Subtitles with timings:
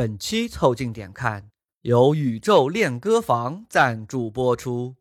[0.00, 1.50] 本期凑近点看，
[1.82, 4.96] 由宇宙练歌房赞助播出。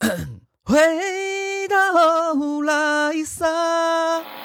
[0.64, 3.44] 回到来撒。
[4.22, 4.43] I'm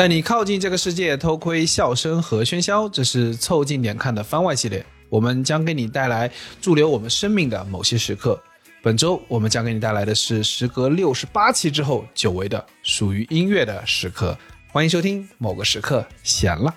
[0.00, 2.88] 带你靠近这个世界，偷窥笑声和喧嚣。
[2.88, 8.42] 这是凑近点看的番外系列，我们将给你带来驻留我们生命的某些时刻。
[8.82, 14.34] 本周我们将给你带来的是时隔六十八期之后久违的属于音乐的时刻。
[14.72, 16.74] 欢迎收听某个时刻闲了，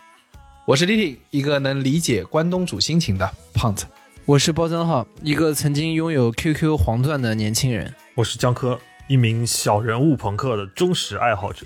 [0.65, 3.85] 我是李挺，一个能理解关东煮心情的胖子。
[4.25, 7.95] 我是包江浩，一个曾经拥有 QQ 黄钻的年轻人。
[8.15, 8.77] 我是江科，
[9.07, 11.65] 一名小人物朋克的忠实爱好者。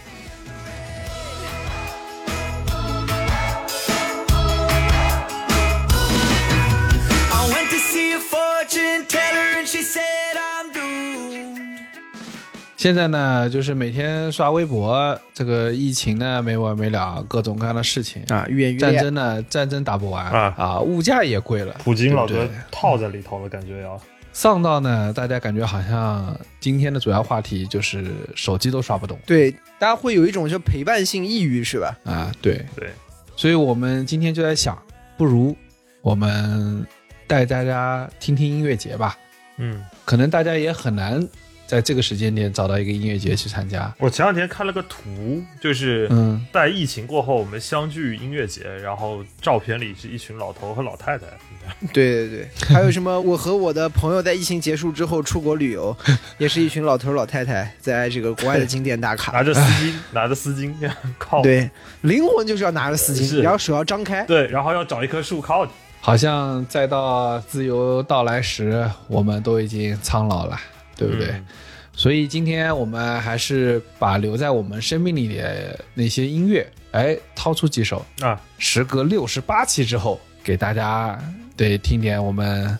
[12.81, 18.23] 现在呢，就是每天刷微博，这个疫情呢没完没了，各种各样的事情。
[18.29, 18.79] 啊，愈演愈烈。
[18.79, 20.25] 战争呢，战争打不完。
[20.31, 20.55] 啊。
[20.57, 24.01] 啊物价也贵了，普京老哥套在里头了，感觉要
[24.33, 29.15] 丧到呢，大家感觉好像今天的主要话题就是手机都刷不动。
[29.27, 31.95] 对，大家会有一种就陪伴性抑郁，是吧？
[32.03, 32.89] 啊，对，对，
[33.35, 34.75] 所以我们今天就在想，
[35.19, 35.55] 不如
[36.01, 36.83] 我们
[37.27, 39.15] 带大家听听音乐节吧，
[39.57, 39.85] 嗯。
[40.03, 41.25] 可能大家也很难
[41.71, 51.27] 在这个时间点找到一个音乐节去参加，我前两天看了个图，就是嗯在疫情过后，我们相聚音乐节，然后照片里是一群老头和老太太，
[51.93, 53.21] 对对对，还有什么？
[53.21, 55.95] 我和我的朋友在疫情结束之后出国旅游，
[56.37, 59.41] 也是一群老头老太太在这个国外的景点打卡拿。
[59.41, 60.73] 着丝巾，拿着丝巾
[61.17, 61.71] 靠，对，
[62.01, 64.25] 灵魂就是要拿着丝巾，然后手要张开。
[64.25, 65.71] 对，然后要找一棵树靠着。
[66.01, 70.59] 好像再到自由到来时，我们都已经苍老了，
[70.97, 71.27] 对不对？
[71.29, 71.45] 嗯
[71.93, 81.19] 所以今天我们还是把留在我们生命里的那些音乐，哎，掏出几首，啊，时隔六十八期之后，给大家
[81.55, 82.77] 对听点我们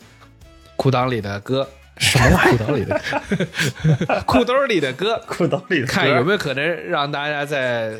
[0.75, 1.67] 裤裆里的歌，
[1.97, 2.99] 什么裤裆里的？
[4.07, 7.93] 歌， 裤兜里的歌，裤兜里的看有没有可能让大家在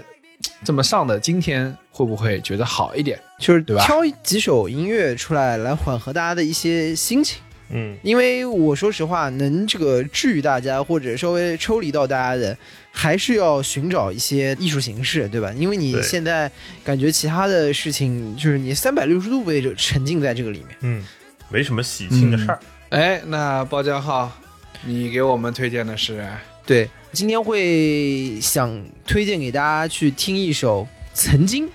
[0.64, 3.20] 这么上的今天会不会觉得好一点？
[3.38, 3.86] 就是对吧？
[3.86, 7.40] 挑几首音乐出来，来缓和大家的一些心情。
[7.74, 12.58] 嗯，因为我说实话，能这个治愈大家或者稍微抽离到大家的，
[12.92, 15.52] 还是要寻找一些艺术形式，对吧？
[15.54, 16.52] 因为你现在
[16.84, 20.78] 感觉其他的事情，就是你三百六十度被这沉浸在这个里面。
[20.82, 21.04] 嗯，
[21.50, 22.60] 没什么喜庆的事儿。
[22.90, 24.32] 哎，那包家浩，
[24.86, 26.26] 你给我们推荐的是？
[26.66, 31.70] 对，今天会想推荐给大家去听一首曾经。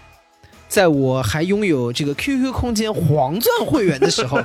[0.68, 4.42] 在我还拥有这个 QQ 空间黄钻会员的时候，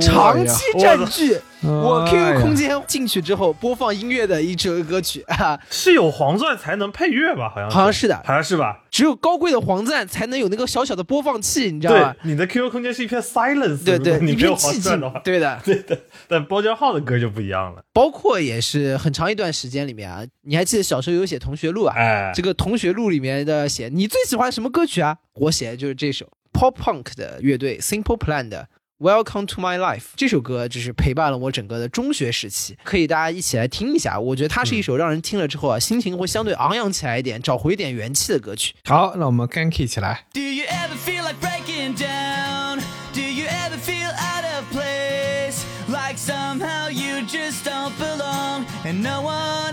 [0.00, 7.50] 长期占据我哎 QQ 空间进去之后播放音乐的一首歌曲啊，是有黄钻才能配乐吧？
[7.54, 8.80] 好像好像是的好像是吧？
[8.90, 15.60] 只有高贵的黄钻才能有那个小小的播放器，你知道吧对？，你的 QQ 空间是一片 silence，对对，你没有片寂静黄钻的话，，对的。
[15.64, 15.98] 对的。
[16.26, 21.94] 但包浆号的歌就不一样了，包括也是很长一段时间里面啊，你还记得小时候有写同学录啊？
[21.94, 25.16] 哎，这个同学录里面的写你最喜欢什么歌曲啊？
[25.34, 28.66] 我写的就是这首 pop punk 的乐队 Simple Plan 的
[29.00, 34.20] Welcome to My Life 这首歌，就是陪伴了我整个的中学时期，可以大家一起来听一下。
[34.20, 38.74] 我觉得它是一首让人听了之后啊，心情会相对昂扬起来一点，找回一点元气的歌曲。
[38.84, 40.26] 好，那我们 gank 起来。
[40.34, 42.82] Do you ever feel like breaking down?
[43.14, 45.64] Do you ever feel out of place?
[45.88, 49.69] Like somehow you just don't belong and no one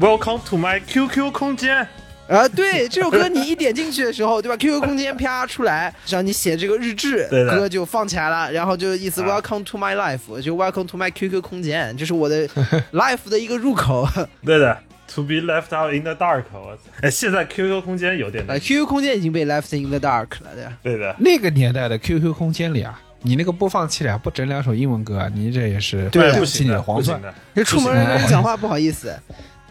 [0.00, 1.86] Welcome to my QQ 空间。
[2.26, 12.48] 啊，对，这首歌你一点进去的时候，对吧？QQ 空间啪出来，让你写这个日志， 歌就放起来了，然后就意思啊 Welcome to my life，就 Welcome to my QQ 空间，这是我的
[12.94, 14.08] life 的一个入口。
[14.42, 14.78] 对的
[15.14, 16.78] ，To be left out in the dark 我。
[17.02, 18.60] 哎，现在 QQ 空间有点呃难。
[18.60, 20.72] ，QQ 空间已经被 left in the dark 了，对吧？
[20.82, 27.20] 对的，那个年代的 QQ 空间里啊，你那个播放器里啊，不整两首英文歌啊，你这也是对不起你的，的黄钻。
[27.20, 27.34] 不行的。
[27.56, 29.14] 就出门跟人讲话不好意思，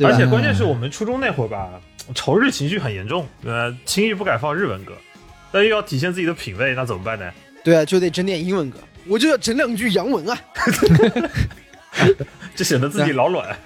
[0.01, 1.69] 而且关键是我们初中那会儿吧，
[2.15, 4.93] 仇日情绪很严重，呃，轻易不敢放日文歌，
[5.51, 7.31] 但又要体现自己的品味，那怎么办呢？
[7.63, 10.37] 对啊，就得整点英文歌，我就要整两句洋文啊。
[12.55, 13.57] 这显得自己老卵。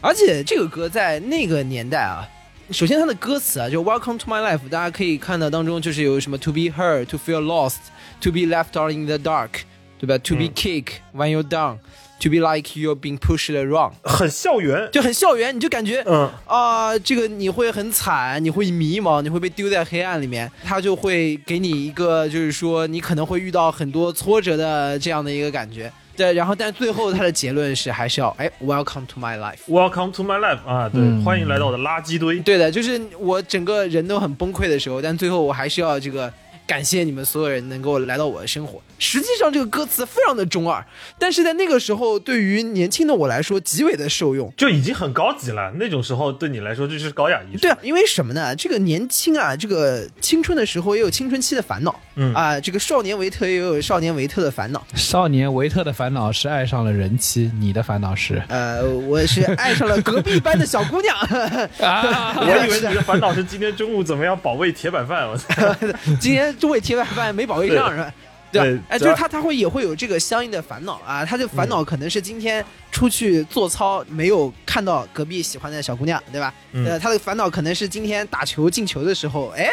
[0.00, 2.26] 而且这个歌在那个年代啊，
[2.70, 7.76] 首先它的歌词啊，就 Welcome to my life，大家可以看到当中就是有什么 To be heard, to feel lost,
[8.20, 9.50] to be left out in the dark，
[9.98, 10.84] 对吧？To be 嗯 kick
[11.14, 11.78] when you're down,
[12.20, 25.92] to be like you're being pushed around，很校园，就很校园，你就感觉嗯，啊、这个你会很惨，你会迷茫，你会被丢在黑暗里面，他就会给你一个，就是说你可能会遇到很多挫折的这样的一个感觉。
[26.16, 29.58] 对，然后但最后他的结论是还是要哎，Welcome to my life。
[29.68, 32.38] Welcome to my life 啊，对，嗯欢迎来到我的垃圾堆。
[32.38, 36.32] 对的，就是我整个人都很崩溃的时候，但最后我还是要这个
[36.66, 38.80] 感谢你们所有人能够来到我的生活。
[38.98, 40.82] 实际上这个歌词非常的中二，
[41.18, 44.50] 但是在那个时候对于年轻的我来说极为的受用。
[44.56, 47.60] 就已经很高级了，那种时候对你来说就是高雅艺术。
[47.60, 48.54] 对啊，因为什么呢？
[48.56, 54.82] 这个年轻啊，这个青春的时候也有青春期的烦恼，嗯啊，这个少年维特也有少年维特的烦恼。
[54.94, 61.14] 少年维特的烦恼是爱上了人妻，你的烦恼是呃，我是爱上了隔壁班的小姑娘，
[61.82, 65.46] 啊，我以为你的烦恼是今天中午怎么样保卫铁板饭，我操！
[66.20, 68.12] 今天中卫踢外翻没保卫上是吧？
[68.52, 71.24] 对哎，就是他，他会也会有这个相应的烦恼啊。
[71.24, 76.54] 他的烦恼可能是今天出去做操没有看到隔壁喜欢的小姑娘，对吧？
[76.70, 79.68] 嗯呃，他的烦恼可能是今天打球进球的时候，哎，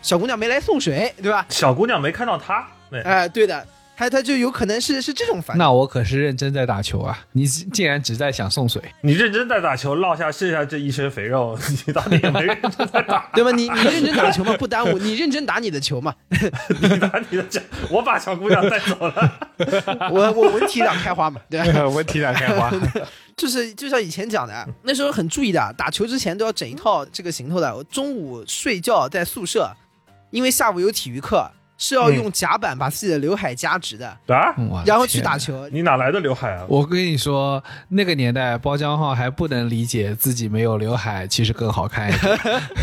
[0.00, 1.44] 小姑娘没来送水，对吧？
[1.50, 3.66] 小姑娘没看到他，对，哎，对的，
[3.96, 5.64] 他他就有可能是是这种烦恼。
[5.64, 7.18] 那我可是认真在打球啊！
[7.32, 11.56] 你竟然只在想送水，你认真在打球，落下剩下这一身肥肉，
[11.86, 13.30] 你到底也没认真在打。
[13.34, 13.50] 对吧？
[13.52, 16.14] 你你认真打球嘛，不耽误你认真打你的球嘛。
[16.28, 17.60] 你打你的球，
[17.90, 19.50] 我把小姑娘带走了。
[20.10, 21.86] 我我文体两开花嘛，对吧？
[21.90, 22.72] 文体两开花。
[23.36, 27.74] 就是就像以前讲的啊，那时候很注意的啊，打球之前都要整一套这个行头的。
[27.74, 29.70] 我中午睡觉在宿舍，
[30.30, 31.50] 因为下午有体育课，
[31.82, 35.68] 是要用夹板把自己的刘海夹直的，啊，哇然后去打球。
[35.72, 36.64] 你哪来的刘海啊？
[36.68, 42.32] 我跟你说，那个年代包浆浩还不能理解自己没有刘海，其实更好看一点。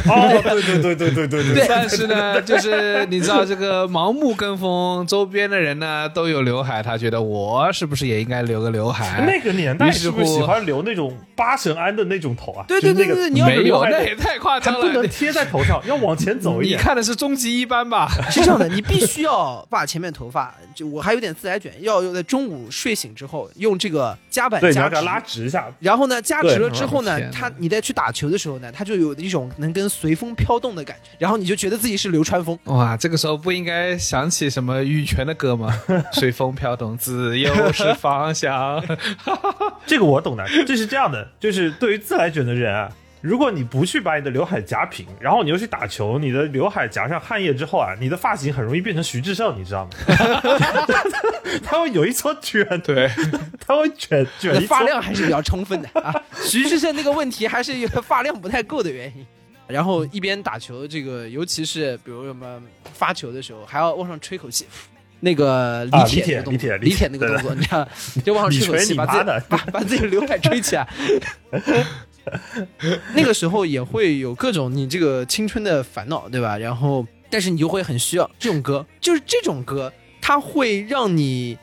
[0.10, 9.24] 哦，对对对对对对对但是呢，就是你知道这个盲目跟风，周边的人呢都有刘海，他觉得我是不是也应该留个刘海？
[9.26, 12.66] 那个年代于是不是喜欢留那种八神庵的那种头啊？
[12.68, 14.82] 对对对对，你要没有，那也太夸张了。
[14.82, 16.84] 不能贴在头上，要往前走一点你。
[16.84, 18.10] 看的是终极一班吧？
[18.30, 25.02] 是这样的，你必须要把前面头发，就我还有点自来卷，要在中午睡醒之后用这个夹板夹直要给它。
[25.04, 25.72] 拉直一下。
[25.80, 32.58] 然后呢，夹直了之后呢，它你再去打球的时候呢，它就有一种能跟随风飘动的感觉，然后你就觉得自己是流川枫。
[32.66, 35.74] 哇，这个时候不应该想起什么羽泉的歌吗？
[36.14, 38.84] 随风飘动，自由是方向。
[39.86, 49.92] 这个我懂的，这是这样的，就是对于自来卷的人啊，如果你不去把你的刘海夹平，然后你又去打球，你的刘海夹上汗液之后啊，你的发型很容易变成徐志胜，你知道吗？
[51.64, 53.10] 他会有一撮卷，对，
[53.60, 56.14] 他会卷卷一发量还是比较充分的 啊。
[56.44, 59.26] 徐志胜那个问题还是有发量不太够的原因。
[59.68, 62.60] 然后一边打球，这个尤其是比如什么
[62.94, 64.66] 发球的时候，还要往上吹口气。
[65.20, 67.88] 那个李啊铁李铁李铁那个动作，你知道，
[68.24, 70.88] 就往上吹口气，李锤你把自己把把自己的刘海吹起来。
[73.16, 76.58] 那个时候也会有各种你这个青春的烦恼，对吧？
[76.58, 81.58] 然后，但是你就会很需要这种歌，就是这种歌，它会让你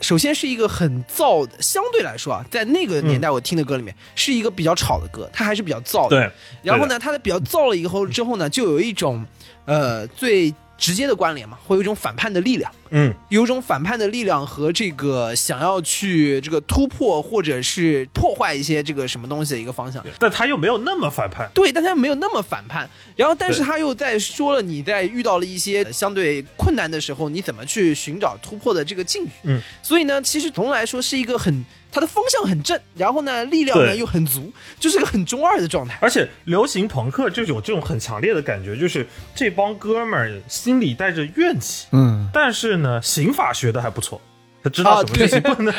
[0.00, 6.16] 首先是一个很燥的，相对来说啊，在那个年代我听的歌里面、是一个比较吵的歌，它还是比较燥的。
[6.16, 6.30] 对，
[6.62, 9.24] 然后呢，它的比较燥了以后之后呢，就有一种
[9.64, 12.70] 呃最直接的关联嘛，会有一种反叛的力量。
[12.90, 20.04] 嗯，有种反叛的力量和这个想要去这个突破或者是破坏一些这个什么东西的一个方向。
[20.18, 21.50] 但他又没有那么反叛。
[21.54, 22.88] 对，但他没有那么反叛。
[23.16, 29.28] 然后，但是他又在说了你在遇到了一些相对困难的时候，你怎么去寻找突破的这个境遇。
[29.44, 35.98] 嗯，所以呢，其实总的来说是一个很它的方向很正，然后呢力量呢又很足，就是个很中二的状态。
[36.02, 44.20] 而且流行朋克就有这种很强烈的感觉，就是这帮哥们儿心里带着怨气，嗯，但是呢，刑法学的还不错。
[44.62, 45.72] 他知道啊什么事情不能，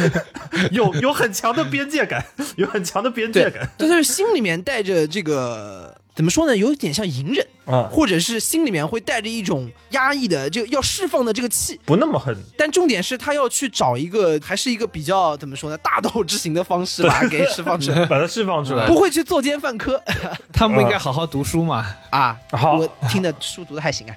[0.72, 2.24] 有有很强的边界感，
[2.56, 11.80] 有很强的边界对感， 就是心里面带着这个怎么说呢，有点像隐忍，啊，或者是心里面会带着一种压抑的，就要释放的这个气。
[11.84, 19.02] 不那么狠，但重点是他要去找一个，还是一个比较怎么说呢，大道之行的方式把它 给释放出来， 把它释放出来不。
[19.02, 20.00] 会去作奸犯科
[20.52, 21.84] 他们不应该好好读书吗？
[22.10, 22.38] 啊。
[22.52, 24.14] 好我听的书读的还行啊，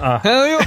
[0.00, 0.60] 啊哎呦，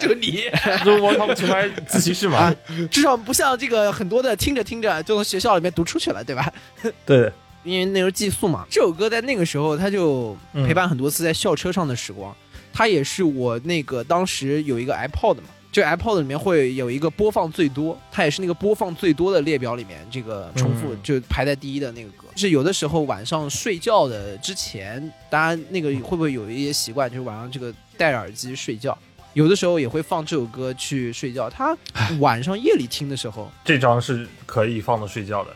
[0.00, 0.44] 就你，
[0.84, 2.54] 就我他们出来自习室嘛啊，
[2.90, 6.52] 至少不像这个很多的听着听着就从学校里面读出去了，对吧？
[7.06, 7.30] 对，
[7.62, 12.34] 因为那时候寄宿嘛，这首歌在那个时候他就嗯陪伴很多次在校车上的时光。
[12.72, 22.28] 它也是我那个当时有一个 iPod 嘛，这个 iPod 里面会有一个播放最多，它也是那个播放最多的列表里面这个重复、嗯就排在第一的那个歌。
[22.34, 28.96] 就是有的时候晚上睡觉的之前，大家那个会不会有一些习惯，就是晚上这个戴着耳机睡觉？
[29.34, 31.50] 有的时候也会放这首歌去睡觉。
[31.50, 31.76] 他
[32.20, 35.50] 晚上夜里听的时候，这张是可以放着睡觉的，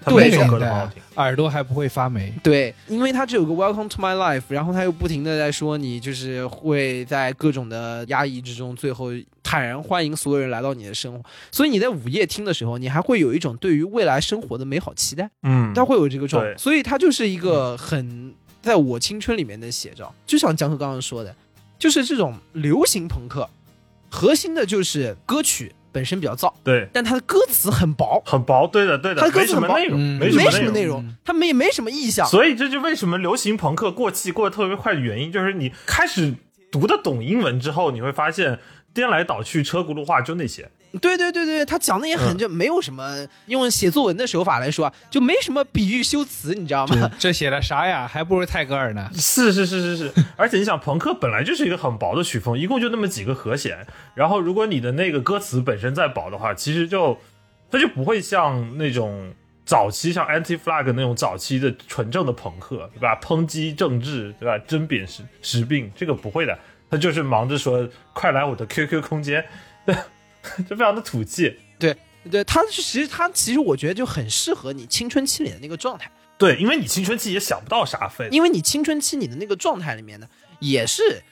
[0.00, 1.02] 他对每首歌都很好听。
[1.16, 2.32] 耳朵还不会发霉。
[2.42, 9.08] 对，因为他这有个 Welcome to My Life，然后他又不停的在说你就是会在各种的压抑之中，最后
[9.42, 11.22] 坦然欢迎所有人来到你的生活。
[11.50, 16.56] 所以你在午夜听的时候，你还会有一种对于未来生活的美好期待，嗯，他会有这个状态。
[16.56, 21.34] 所以它就是一个很在我青春里面的写照，就像江河刚刚说的，
[21.78, 23.48] 就是这种流行朋克，
[24.08, 30.60] 核心的就是歌曲本身比较燥，对，但它的歌词很薄，很薄，对的，对的，它的歌词很薄什么内容，嗯没没什么内容。
[30.60, 32.26] 什么内容，它没没什么意象。
[32.26, 36.34] 所以这就为什么流行朋克过气过得特别快的原因，就是你开始
[36.70, 38.58] 读得懂英文之后，你会发现
[38.92, 40.70] 颠来倒去、车轱辘话就那些。
[41.00, 47.10] 对对对对，他讲的也很嗯就没有什么，用写作文的手法来说啊，就没什么比喻修辞，你知道吗？
[47.18, 48.08] 这写的啥呀？
[48.08, 49.10] 还不如泰戈尔呢。
[49.14, 57.18] 是是是是是， 而且你想，朋克本来就是一个很薄的曲风，一共就那么几个和弦，然后如果你的那个歌词本身再薄的话，其实就
[57.70, 59.32] 它就不会像那种
[59.66, 63.14] 早期像 Anti Flag 那种早期的纯正的朋克，对吧？
[63.22, 64.56] 抨击政治，对吧？
[64.66, 66.58] 针砭时时病，这个不会的，
[66.90, 69.44] 他就是忙着说快来我的 QQ 空间，
[70.68, 71.56] 就非常的土气。
[71.78, 71.96] 对
[72.30, 80.28] 对，他其实他其实我觉得就很适合你青春期里的那个状态，对，因为你青春期也想不到啥分，因为你青春期你的那个状态里面呢，
[80.60, 81.22] 也是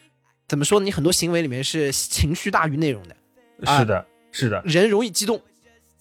[0.49, 0.85] 怎么说呢？
[0.85, 3.17] 你很多行为里面是情绪大于内容的，
[3.65, 5.43] 啊是的，是的，人容易激动，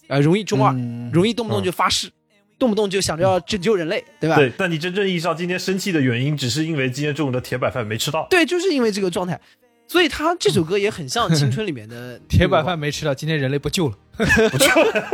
[0.07, 2.09] 啊、容易中二，嗯容易动不动就发誓，
[2.57, 4.35] 动不动就想着要拯救人类，对吧？
[4.37, 4.51] 对。
[4.55, 8.27] 但你真正意义上今天生气的原因，只是因为今天中午的铁板饭没吃到。
[8.29, 9.41] 对，就是因为这个状态，
[9.87, 13.95] 所以他这首歌也很像青春里面的 铁板饭没吃到，今天人类不救了。
[14.17, 15.09] 不救了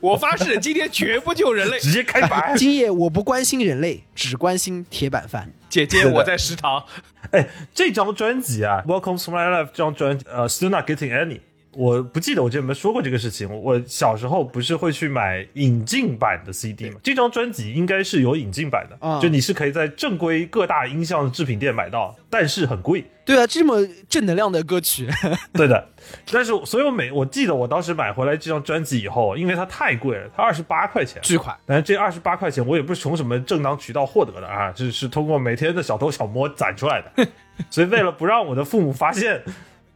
[0.00, 1.78] 我发誓，今天绝不救人类。
[1.78, 2.54] 直接开白。
[2.56, 5.52] 今夜我不关心人类，只关心铁板饭。
[5.68, 6.84] 姐姐，我在食堂。
[7.30, 11.40] 哎，这张专辑啊，《Welcome to My Life》这张专辑，呃，Still Not Getting Any，
[11.76, 13.48] 我不记得我之前有没有说过这个事情。
[13.62, 17.00] 我小时候不是会去买引进版的 CD 吗？
[17.02, 23.04] 这张专辑应该是有引进版的，啊就你是可以在正规各大音像制品店买到，但是很贵。
[23.24, 25.08] 对啊，这么正能量的歌曲，
[25.54, 25.88] 对的，
[26.30, 31.22] 但是所以我每我记得我当时买回来这张专辑以后，因为它太贵了，它二十八块钱。
[31.22, 31.56] 巨款。
[31.64, 37.26] 但是这二十八块钱我也不是从什么正当渠道获得的啊，这是通过每天的小偷小摸攒出来的。
[37.70, 39.42] 所以为了不让我的父母发现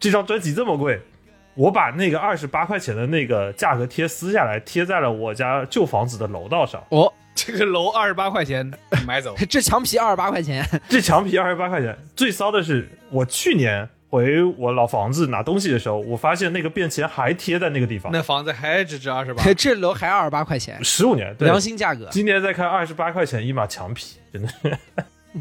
[0.00, 0.99] 这张专辑这么贵，
[1.58, 6.80] 我把那个二十八块钱的那个价格贴撕下来，贴在了我家旧房子的楼道上。
[6.90, 8.70] 哦， 这个楼二十八块钱
[9.04, 19.42] 买走， 这墙皮二十八块钱，这墙皮二十八块钱，最骚的是我去年回我老房子拿东西的时候，我发现那个便签还贴在那个地方，那房子还只值二十八。
[19.54, 22.06] 这楼还二十八块钱，十五年，对良心价格。
[22.12, 24.78] 今年再看二十八块钱一码墙皮，真的是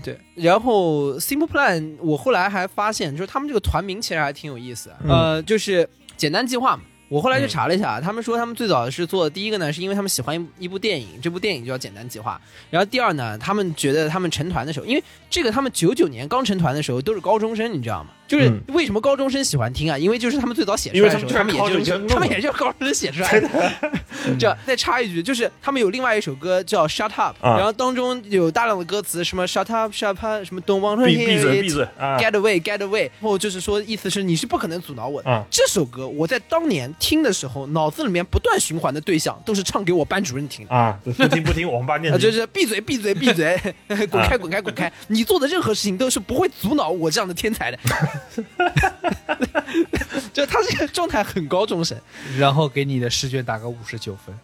[0.03, 6.83] 对，然后 Simple Plan，我后来还发现，就是他们这个团名其实还挺有意思，嗯呃，就是简单计划嘛。
[7.09, 12.41] 我后来就查了一下，他们说他们最早是做的第一个呢，是因为他们喜欢一一部电影，这部电影就叫《简单计划》。
[12.69, 18.09] 然后第二呢，他们觉得他们成团的时候，因为这个他们九九年刚成团的时候都是高中生，你知道吗？
[18.27, 19.97] 就是嗯为什么高中生喜欢听啊？
[19.97, 23.49] 因为就是他们最早写出来的时候，他们也就他们也就是高中生写出来的。
[24.37, 32.61] 这再插一句，就是他们有另外一首歌叫《Shut Up》，啊然后当中有大量的歌词，什么 Shut Up Shut Up，什么 Don't want to 闭 hear 闭嘴 it 闭嘴啊！Get away,
[32.61, 35.29] get away，然后就是说，意思是你是不可能阻挠我的。
[35.29, 40.75] 啊这首歌我在当年听的时候，脑子里面不断循环的对象都是唱给我班主任听的。
[40.75, 43.57] 啊，不听不听，王八念啊，经就是闭嘴，闭嘴，闭嘴，
[44.09, 44.91] 滚开，滚开，滚开！
[45.07, 47.77] 你做的任何事情都是不会阻挠我这样的天才的。
[50.33, 51.97] 就他这个状态很高中生，
[52.37, 54.37] 然后给你的试卷打个五十九分。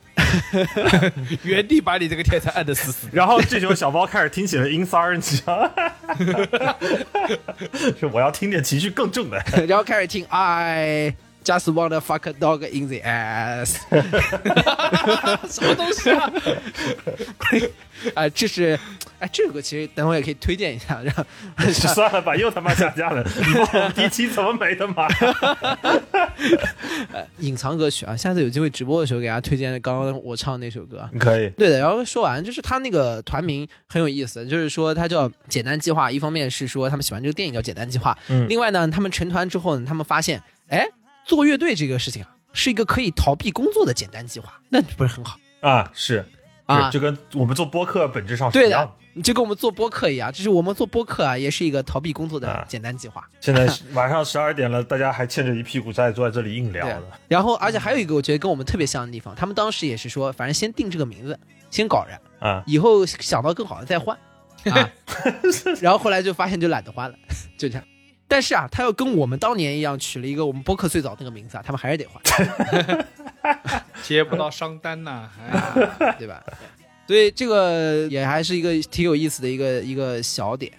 [1.44, 3.08] 原地把你这个天才按的死死。
[3.12, 5.72] 然后这时候小包开始听起了音三儿，你知道吗？
[8.00, 9.38] 是我要听点情绪更重的。
[9.68, 13.78] 然后开始听 I just wanna fuck a dog in the ass，
[15.50, 16.32] 什么东西啊？
[18.16, 18.78] 啊， 这是，
[19.20, 23.24] 哎，这首歌其实等会儿也可以推荐一下， 让算了吧，又他妈下架了。
[23.96, 25.08] 第七怎么没的嘛？
[27.40, 31.10] 隐藏歌曲啊，下次有机会直播的时候给大家推荐刚刚我唱的那首歌啊。
[31.20, 40.86] 可以，对的，然后说完，就是他那个团名很有意思，就是说他叫“简单计划”，一方面是说他们喜欢这个电影叫《简单计划》，嗯另外呢，他们成团之后呢，他们发现，哎，
[41.25, 46.25] 做乐队这个事情啊，是一个可以逃避工作的简单计划，那不是很好啊，是
[46.65, 48.94] 啊就跟我们做播客本质上是对一样的。
[49.22, 53.24] 就跟我们做播客一样，就是我们做播客啊，也是一个逃避工作的啊简单计划。
[53.39, 56.88] 现在是 晚上十二点了，大家还欠着一屁股债坐在这里硬聊。
[57.27, 61.39] 然后，而且还有一个我觉得跟我们特别像的地方，他们当时也是说，反正先定这个名字，
[61.70, 64.18] 先搞着，啊，以后想到更好的再换
[64.74, 64.89] 啊。
[65.80, 67.15] 然后后来就发现就懒得换了，
[67.56, 67.84] 就这样。
[68.34, 73.06] 但是啊，他要跟我们当年一样取了一个我们播客最早那个名字啊，他们还是得换，
[74.02, 76.44] 接不到商单呐、哎 对吧？
[77.06, 80.74] 所以这个也还是一个挺有意思的一个一个小点。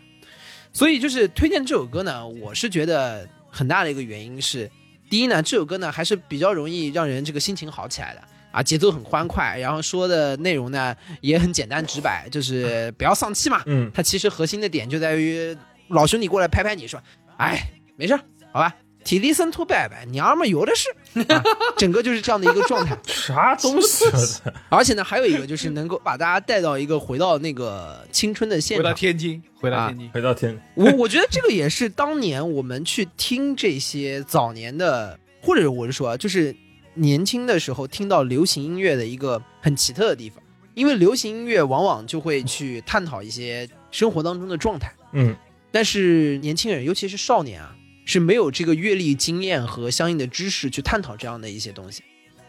[0.72, 4.68] 所以就是推荐这首歌呢，我是觉得很大的一个原因是，
[5.08, 13.62] 第一呢，这首歌呢还是比较容易让人这个心情好起来的啊，节奏很欢快，然后说的内容呢也很简单直白，就是不要丧气嘛。
[13.66, 15.56] 嗯，它其实核心的点就在于
[15.88, 17.00] 老兄你过来拍拍你说，
[17.44, 18.16] 哎，没事，
[18.52, 18.74] 好吧，
[19.04, 20.88] 体力森图拜拜，娘们儿有的是、
[21.28, 21.42] 啊，
[21.76, 22.98] 整个就是这样的一个状态。
[23.06, 24.52] 啥东西啊？
[24.70, 28.94] 而且呢，还有一个就是能够把大家带到一个回到那个青春的现回到。
[28.94, 36.56] 天津，回到天津，回到天，我我觉得这个也是当年我们去听这些早年的，或者我是说啊，就是
[36.94, 45.36] 年轻的时候听到流行音乐的一个很奇特的地方，因为流行音乐往往就会去探讨一些生活当中的状态，嗯，
[45.74, 52.04] 但是年轻人，尤其是少年啊，是没有这个阅历、经验和相应的知识去探讨这样的一些东西。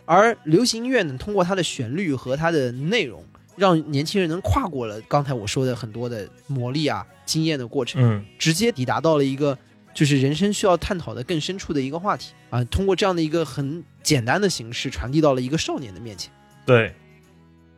[0.05, 9.57] 而流行音乐呢，通过它的旋律和它的内容，让年轻人能跨过了刚才我说的很多的磨砺啊、经验的过程，嗯，直接抵达到了一个
[9.91, 12.63] 就是人生需要探讨的更深处的一个话题啊。
[12.65, 16.31] 通过这样的一个很简单的形式，传递到了一个少年的面前。
[16.63, 16.93] 对，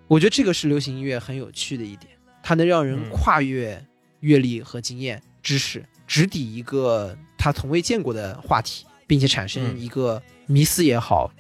[0.10, 2.12] 我觉得这个是流行音乐很有趣的一点，
[2.44, 3.82] 它能让人嗯跨越
[4.20, 11.32] 阅历和经验、知识，直抵一个他从未见过的话题，并且产生嗯一个迷思也好、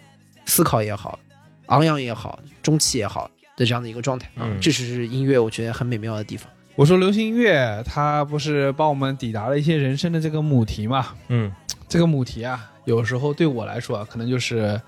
[0.45, 1.19] 思考也好、
[1.65, 4.47] 昂扬也好、中气也好的这样的一个状态啊。
[4.47, 6.49] 嗯这是音乐我觉得很美妙的地方。
[6.77, 11.13] 我说流行音乐，它不是帮我们抵达了一些人生的这个母题嘛？
[11.27, 11.51] 嗯，
[11.89, 14.81] 这个母题啊，有时候对我来说啊，可能就是，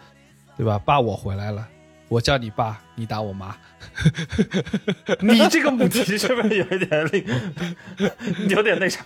[0.55, 0.79] 对吧？
[0.79, 1.67] 爸，我回来了，
[2.07, 3.53] 我叫你爸，你打我妈。
[5.21, 7.25] 你这个母题是不是有一点令，
[8.49, 9.05] 有点那啥？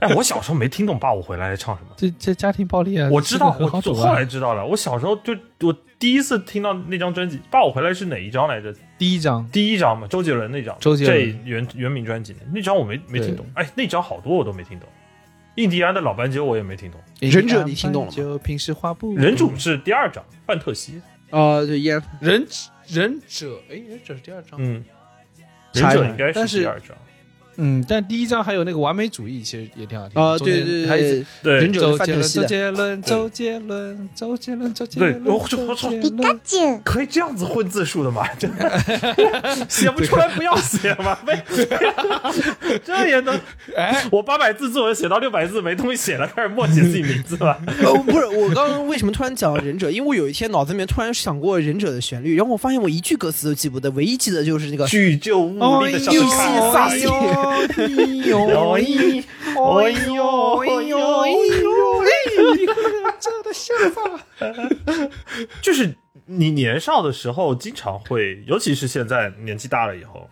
[0.00, 1.90] 哎，我小时候没听懂《爸，我回来》在唱什么。
[1.96, 4.24] 这这家庭暴力啊，我知道，我后来。
[4.24, 4.66] 知道了。
[4.66, 8.74] 我小时候就我第一次听到那张专辑《爸，我回来》是哪一张来着？
[8.98, 10.76] 第一张，第一张嘛，周杰伦那张。
[10.80, 13.46] 周杰伦这原原名专辑那张我没没听懂。
[13.54, 14.88] 哎，那张好多我都没听懂。
[15.54, 17.00] 印第安的老斑鸠我也没听懂。
[17.20, 21.00] 忍者你听懂了吗就平时话不人主是第二张，范特西。
[21.30, 22.44] 哦，对，烟忍
[22.88, 24.58] 忍者，哎，忍者是第二章。
[24.58, 24.84] 嗯，
[25.72, 26.96] 忍者应该是是第二张。
[27.56, 30.20] 嗯，但第一章还有那个完美主义，其实也挺好听的。
[30.20, 33.34] 啊，对对对对，对忍者范周杰伦，周特西。
[33.34, 35.88] 杰伦，周杰伦，周杰伦，周杰对伦，我就我操
[36.84, 38.26] 可以这样子混字数的吗？
[38.38, 41.40] 真的写不出来不要写嘛， 没
[42.84, 43.38] 这也能？
[43.76, 47.58] 哎，我八百字作文写到六百字没东西写了，开始默写自己名字了。
[47.84, 49.90] 哦，不是，我刚刚为什么突然讲忍者？
[49.90, 56.98] 因为我有一天脑子里面突然想过忍者的旋律，然后我发现我一句歌词都记不得，唯一记得就是那个举就无力的小哎
[58.26, 59.08] 呦看哎呦
[59.76, 60.20] 哎呦哎呦
[60.58, 61.30] 哎呦哎
[61.62, 62.04] 呦哎
[65.62, 65.94] 就是
[66.26, 70.28] 你年少的时候，经常会，尤其是现在年纪大了以后，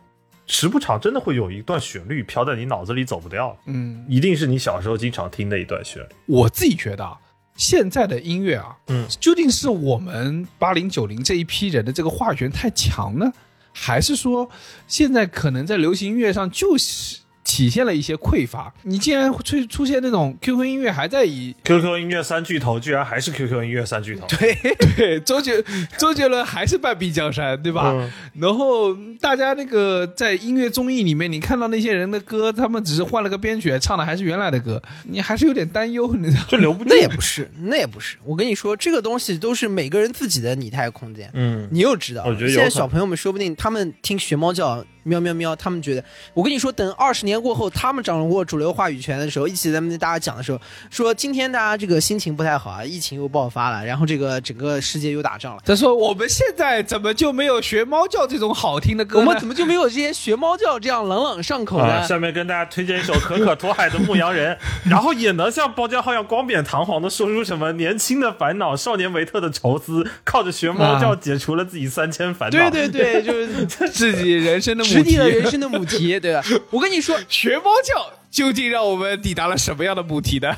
[0.46, 6.08] 时不常真的会有一段旋律飘在你脑子里走不掉，嗯，一定是你小时候经常听的一段旋律。
[6.26, 7.18] 我自己觉得啊，
[7.56, 13.30] 现在的音乐啊，嗯，究竟是我们八零九零这一批人的这个话语权太强呢，
[13.72, 14.48] 还是说
[14.86, 18.72] 现在可能在流行音乐上就是体现了一些匮乏。
[18.82, 24.54] 你竟然会出出现那种 QQ 音乐还在以 QQ 音乐三巨头居然还是 QQ 音乐三巨头，对，
[24.96, 25.62] 对周杰
[25.98, 27.90] 周杰伦还是半壁江山，对吧？
[27.92, 36.46] 嗯然后大家那个在音乐综艺里面，你看到那些人的歌，他们只是换了个编曲，唱的还是原来的歌，你还是有点担忧，你知道吗？
[36.48, 36.96] 就留不住那。
[36.96, 38.16] 也不是，那也不是。
[38.24, 41.30] 我跟你说，这个东西都是每个人自己的拟态空间。
[41.34, 50.60] 嗯，你又知道，我觉得有可能现在小朋友们说不定他们听学猫叫、喵喵喵，他们觉得，我跟你说，等二十年过后，他们掌握主流话语权的时候，一起在那边大家讲的时候，
[50.90, 55.62] 说今天大家这个心情不太好啊，疫情又爆发了，然后这个整个世界又打仗了。
[55.64, 59.18] 他说：“我们现在怎么就没有学猫叫这种好听的歌？
[59.18, 62.06] 我们怎么就没有这些学猫叫这样朗朗上口啊，的？
[62.06, 64.54] 下面跟大家推荐一首可可托海的《牧羊人》，
[64.90, 72.70] 然后也能像包浆浩一样光冕堂皇的说出什么年轻的烦恼、少年维特的愁思，靠着学猫叫解除了自己三千烦恼。
[72.70, 76.42] 对对对，就是自己人生的 母直题抵了人生的母题， 对吧？
[76.70, 80.54] 我跟你说，学猫叫究竟让我们抵达了什么样的母题呢？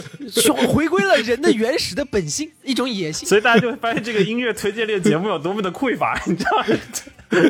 [0.68, 3.28] 回归了人的原始的本性，一种野性。
[3.28, 6.64] 所以大家就会发现这个音乐推荐类节目有多么的匮乏，你知道？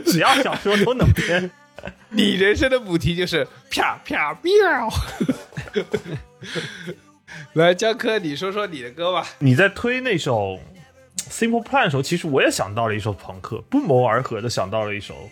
[0.05, 1.51] 只要小说都能编。
[2.11, 4.89] 你人生的母题就是啪啪喵。
[7.55, 9.27] 来，江科，你说说你的歌吧。
[9.39, 10.59] 你在推那首
[11.31, 15.29] Simple Plan 的时候，其实我也想到了一首朋克，不谋而合的想到了一首，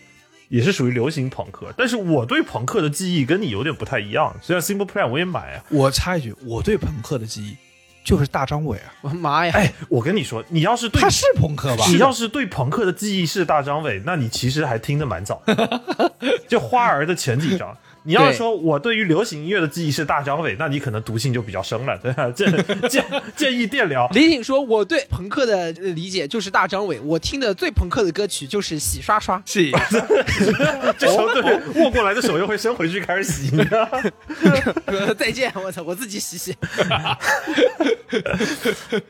[0.55, 1.73] 也是属于流行朋克。
[1.77, 4.33] 但是我对朋克的记忆跟你有点不太一样。
[4.41, 7.57] 虽然 Simple Plan 我也买啊，我插一句，我对朋克的记忆
[8.05, 9.51] 就是大张伟啊，我妈呀！
[9.53, 11.83] 哎，我跟你说，你要是对他是朋克吧？
[11.89, 15.43] 你要是对朋克的记忆是大张伟，那你其实还听得蛮早。
[16.47, 17.77] 就花儿的前几张。
[18.05, 22.29] 你要说我对于流行音乐的记忆是大张伟，那你可能毒性就比较深了， 对吧？
[22.31, 22.51] 建
[22.87, 23.03] 建
[23.35, 24.07] 建议电疗。
[24.13, 29.41] 李挺说：“我对朋克的呃理解就是大张伟，我听的最朋克的歌曲就是洗刷刷。
[29.45, 29.71] 是
[30.97, 31.41] 这时候对
[31.83, 33.51] 握过来的手又会伸回去开始洗，
[35.17, 36.55] 再见，我操，我自己洗洗。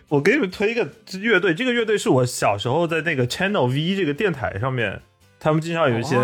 [0.08, 0.88] 我给你们推一个
[1.20, 5.02] 乐队，这个乐队是我小时候在那个 Channel V 这个电台上面，
[5.40, 6.18] 他们经常有一些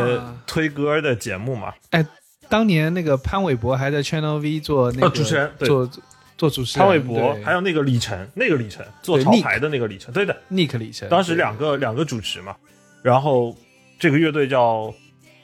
[0.47, 1.73] 推歌的节目嘛。
[1.91, 2.05] 哎，
[2.51, 5.67] 当年那个潘玮柏还在 Channel V 做那个、哦主持人对。
[5.67, 5.89] 做
[6.37, 12.55] 做主持人，潘玮柏还有那个李晨，那个李晨做潮牌的那个李晨，对的，Nick 李晨，当时两个两个主持嘛，
[13.03, 13.55] 然后
[13.99, 14.91] 这个乐队叫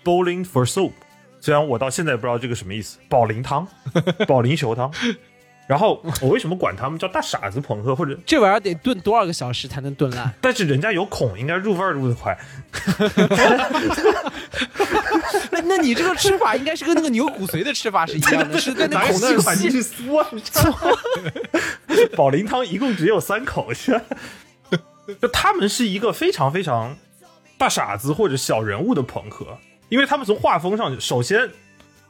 [0.03, 0.91] Bowling for Soup，
[1.39, 3.67] 虽然我到现在也不知道这个什么意思，保龄汤，
[4.27, 4.91] 保龄球汤。
[5.67, 10.34] 然后我为什么管他们叫大傻子朋克，或者这玩意儿得炖多少个小时才能炖烂？
[10.39, 12.38] 但是人家有孔，应该入味儿入的快。
[15.51, 20.08] 那 那你这个吃法应该是跟那个牛骨髓的吃法是一样的，是在那拿孔那儿反进去吸。
[20.08, 20.77] 嗦，你知道吗
[22.15, 24.01] 保龄汤一共只有三口，是吧？
[25.21, 26.95] 就他们是一个非常非常
[27.58, 29.45] 大傻子或者小人物的朋克，
[29.89, 31.49] 因为他们从画风上，首先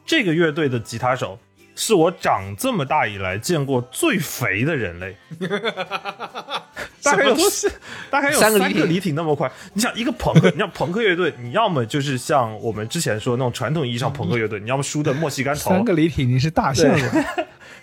[0.06, 1.38] 这个乐队的吉他手
[1.80, 5.16] 是我长这么大以来见过最肥的人类，
[7.04, 7.36] 大概有
[8.10, 9.48] 大概有三个离挺三个李挺那么快。
[9.74, 17.24] 你想一个朋克，你像朋克乐队，你要么就是像我们之前说那种传统意义上朋克乐队，你要么梳的墨西干头，三个离挺，你是大象了。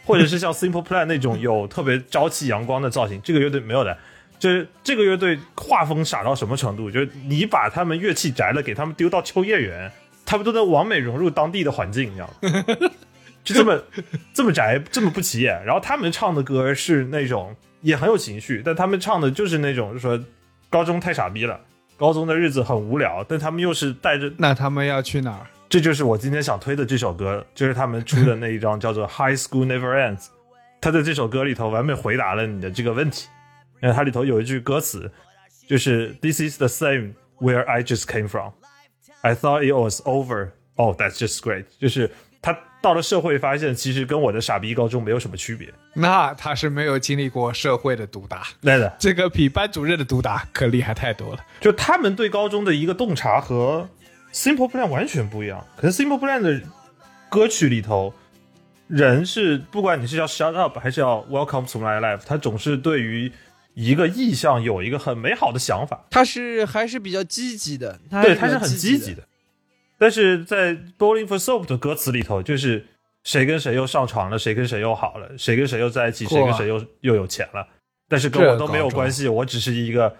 [0.03, 3.97] 或者是像 Simple Plan 那种有特别朝气阳光的造型，这个乐队没有的。
[4.37, 6.91] 就是这个乐队画风傻到什么程度？
[6.91, 9.89] 就是你把他们乐器摘了，给他们丢到秋叶原，
[10.25, 12.89] 他们都能完美融入当地的环境，你知道吗？
[13.45, 13.81] 就这么
[14.33, 15.63] 这么宅，这么不起眼。
[15.63, 20.19] 然后他们唱的歌是那种也很有情绪，但他们唱的就是那种，就说
[20.69, 21.57] 高中太傻逼了，
[21.95, 25.47] 高中的日子很无聊，但他们又是带着那他们要去哪儿？
[25.69, 30.23] 这就是我今天想推的这首歌，就是他们出的那一张叫做《High School Never Ends》。
[30.81, 33.27] 他在这首歌里头完美回答了你的这个问题。
[33.81, 35.11] 因为它里头有一句歌词，
[35.67, 38.53] 就是 “This is the same where I just came from.
[39.21, 40.51] I thought it was over.
[40.75, 42.09] Oh, that's just great.” 就是
[42.41, 45.73] 他到了社会，发现其实跟我的傻逼高中没有什么区别。
[45.95, 51.39] 那他是没有经历过社会的毒打，对的，这个比班主任的毒打可厉害太多了。
[51.59, 53.89] 就他们对高中的一个洞察和
[54.31, 55.65] Simple Plan 完全不一样。
[55.75, 56.61] 可是 Simple Plan 的
[57.27, 58.13] 歌曲里头，
[58.87, 63.31] 人是不管你是要 Shut Up 还是要 Welcome to My Life，他总是对于
[63.73, 69.15] 一个意向有一个很美好的想法，他是还是比较积极的，他对，他是很积积极。
[69.15, 69.23] 的。
[69.97, 72.85] 但是在 Bowling for Soap 的歌词里头，就是
[73.23, 77.67] 谁跟谁又上床了，谁跟谁又好了，谁跟谁又在一起，谁跟谁又又有钱了。
[78.07, 80.15] 但是跟我都没有关系，我只是一个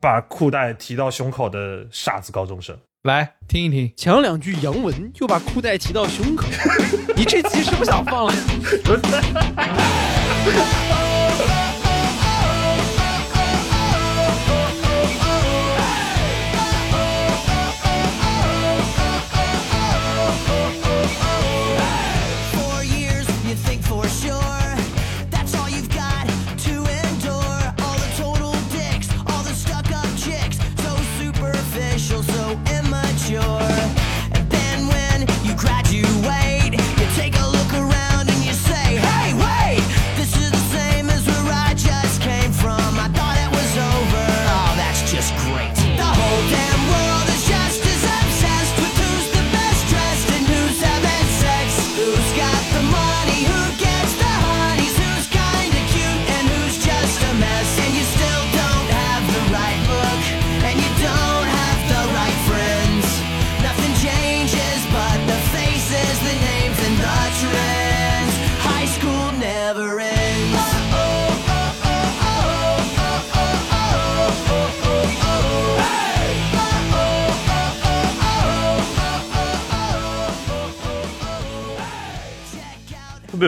[0.00, 2.76] 把裤带提到胸口的傻子高中生。
[3.02, 6.46] 来听一听，讲两句洋文，又把裤带提到胸口，
[7.14, 8.32] 你这集是不想放了？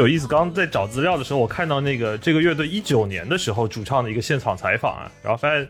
[0.08, 0.26] 有意思。
[0.26, 5.68] 刚刚在找资料的时候，我看到那个这个乐队一九年的时候主唱的一个现场采访啊，然后发现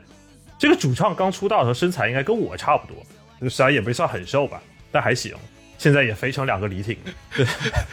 [0.57, 2.97] 这个主唱刚出道的时候身材应该跟我差不多，
[3.41, 5.35] 就虽然也没算很瘦吧，但还行。
[5.79, 6.97] 现在也肥成两个李挺，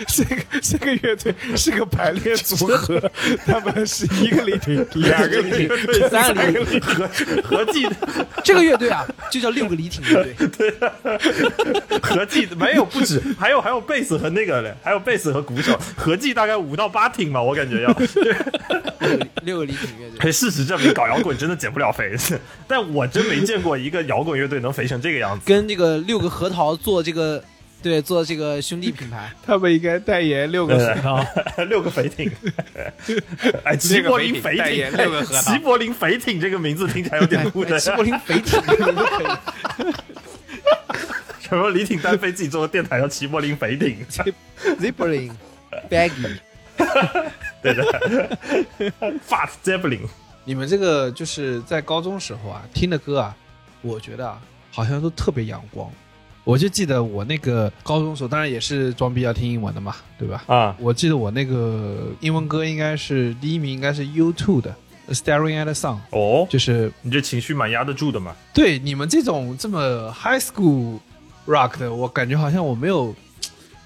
[0.08, 3.00] 这个这个乐队是个排列组合，
[3.46, 7.08] 他们是一个李挺，两个李挺，对，三个李挺合
[7.44, 7.88] 合计
[8.44, 10.48] 这个乐队啊，就叫六个李挺乐队。
[10.48, 10.74] 对
[12.02, 17.94] 合计没有不止，还有还有贝斯和那个嘞，还有贝斯和鼓手，合计大概五到八挺吧，我感觉要。
[17.94, 20.18] 六个六个李挺乐队。
[20.18, 22.16] 可事实证明，搞摇滚真的减不了肥，
[22.68, 25.46] 但我真没见过一个摇滚乐队能肥成这个样子。
[25.46, 27.44] 跟这个六个核桃做这个，
[27.86, 29.32] 对，做这个兄弟品牌。
[29.46, 31.24] 他们应该代言六个核桃，
[31.70, 32.32] 六个肥艇，
[33.64, 37.80] 哎，齐柏林肥代挺，言六个核桃齐柏林肥艇这个名字听起来有点酷的。
[37.80, 39.94] 齐柏林肥挺这个名字可以。
[41.48, 44.04] 什么李挺单飞自己做的电台叫齐柏林肥艇
[44.82, 45.32] ，Zipperling
[45.88, 46.40] Baggy，
[47.62, 48.40] 对的
[49.30, 50.08] ，Fat Zeppelin。
[50.44, 53.38] 你们这个就是在高中时候啊听的歌啊，
[53.84, 55.88] 我觉得啊好像都特别阳光。
[56.46, 60.44] 我就记得我那个高中时候，当然也是装逼要听英文的嘛，对吧？
[60.46, 64.76] 啊，我记得我那个英文歌应该是第一名，应该是 U2 的
[65.14, 68.36] 《Staring at the Sun》，哦，就是你这情绪蛮压得住的嘛。
[68.54, 71.00] 对你们这种这么 high school
[71.48, 73.14] rock 的，我感觉好像我没有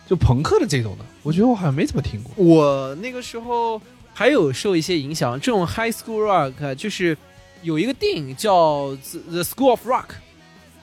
[0.06, 2.34] 就朋克的这种的，我觉得我好像没怎么听过。
[2.36, 3.82] 我那个时候
[4.14, 5.40] 还有受一些影响。
[5.40, 7.18] 这种 high school rock 就是
[7.62, 10.04] 有一个电影叫《The The School of Rock》，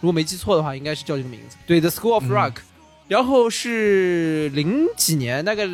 [0.07, 1.57] 如果没记错的话，应该是叫这个名字。
[1.66, 2.53] 对，《The School of 嗯 Rock》
[3.09, 5.66] 然后是零几年，大概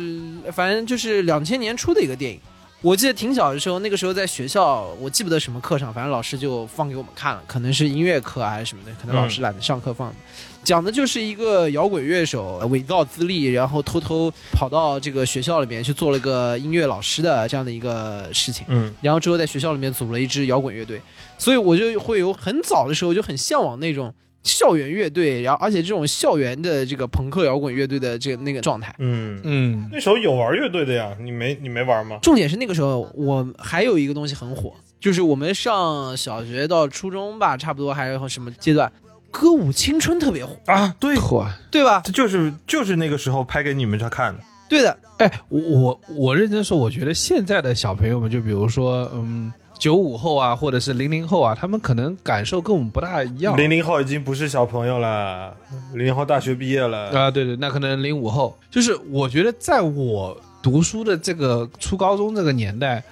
[0.51, 2.39] 反正就是两千年初的一个电影。
[2.81, 10.15] 我记得挺小的时候，那个时候在学校，我记不得什么课上，反正老师就放给我们看了，可能是音乐课啊还是什么的，可能老师懒得上课放的。
[10.63, 18.65] 讲的就是一个摇滚乐手呃伪造资历，然后偷偷跑到这个学校里面去做了个音乐老师的这样的一个事情。
[18.69, 21.01] 嗯，然后之后在学校里面组了一支摇滚乐队，
[21.43, 28.95] 所以我就会有很早的时候就很向往那种校园乐队，然后而且这种校园的这个朋克摇滚乐队的这个那个状态。
[28.97, 32.17] 嗯，嗯，那时候有玩乐队的呀，你没你没玩吗？
[32.21, 38.89] 重点是那个时候我还有一个东西很火，就是我们上小学到初中吧，差不多还有什么阶段，
[39.29, 41.45] 歌舞青春特别火，啊，对，火！
[41.69, 42.01] 对吧？
[42.05, 44.39] 这就是就是那个时候拍给你们这看的。
[44.69, 53.57] 对的，哎，我我我认真说，我觉得现在的小朋友们，就比如说，嗯，九五后啊，或者是零零后啊，他们可能感受跟我们不大一样。
[53.57, 55.53] 零零后已经不是小朋友了，
[55.93, 57.09] 零零后大学毕业了。
[57.09, 63.03] 啊，对对，那可能零五后，就是我觉得在我读书的这个初高中这个年代，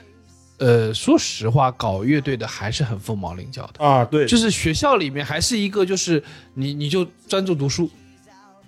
[0.59, 3.83] 呃，说实话，搞乐队的还是很凤毛麟角的。
[3.83, 7.89] 啊，对，就是学校里面还是一个，就是你你就专注读书，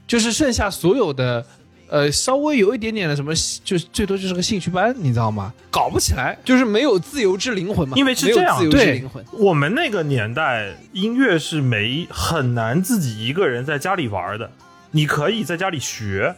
[0.06, 1.46] 就是剩下所有的，
[1.89, 5.54] 呃，稍微有一点点的什么，就最多就是个兴趣班，你知道吗？
[5.69, 6.38] 搞不起来。
[6.43, 9.24] 就是没有自由之灵魂嘛，因为是这样自由之对灵魂。
[9.34, 14.50] 我们那个年代，音乐是没很难自己一个人在家里玩的。
[14.91, 16.36] 你可以在家里学，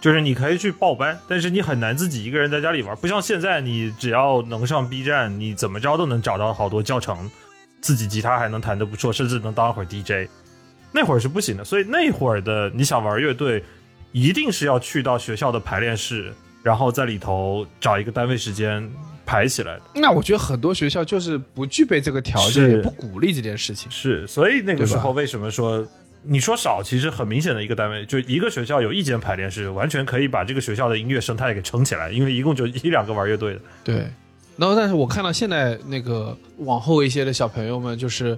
[0.00, 2.96] 就是你可以去报班，但是你很难自己一个人在家里玩。
[2.96, 7.30] 不像现在，你只要能上 B 站，你怎么着都能找到好多教程，
[7.80, 10.28] 自己吉他还能弹得不错，甚至能当一会儿 DJ。
[10.92, 13.62] 那会儿是不行的，所以那会儿的你想玩乐队，
[14.12, 18.88] 一定是要去到学校的排练室，然后在里头找一个单位时间
[19.24, 19.82] 排起来的。
[19.94, 23.90] 那我觉得很多学校就是不具备这个条件，也不鼓励这件事情。
[23.90, 25.86] 是，所以那个时候为什么说
[26.22, 33.60] 你说少，其实很明显的一个单位，就一个学校有一间排练室，完全可以把这个学校的音乐生态给撑起来，因为一共就一两个玩乐队的。
[33.84, 34.06] 对，
[34.56, 38.36] 然后但是我看到现在那个往后一些的小朋友们，就是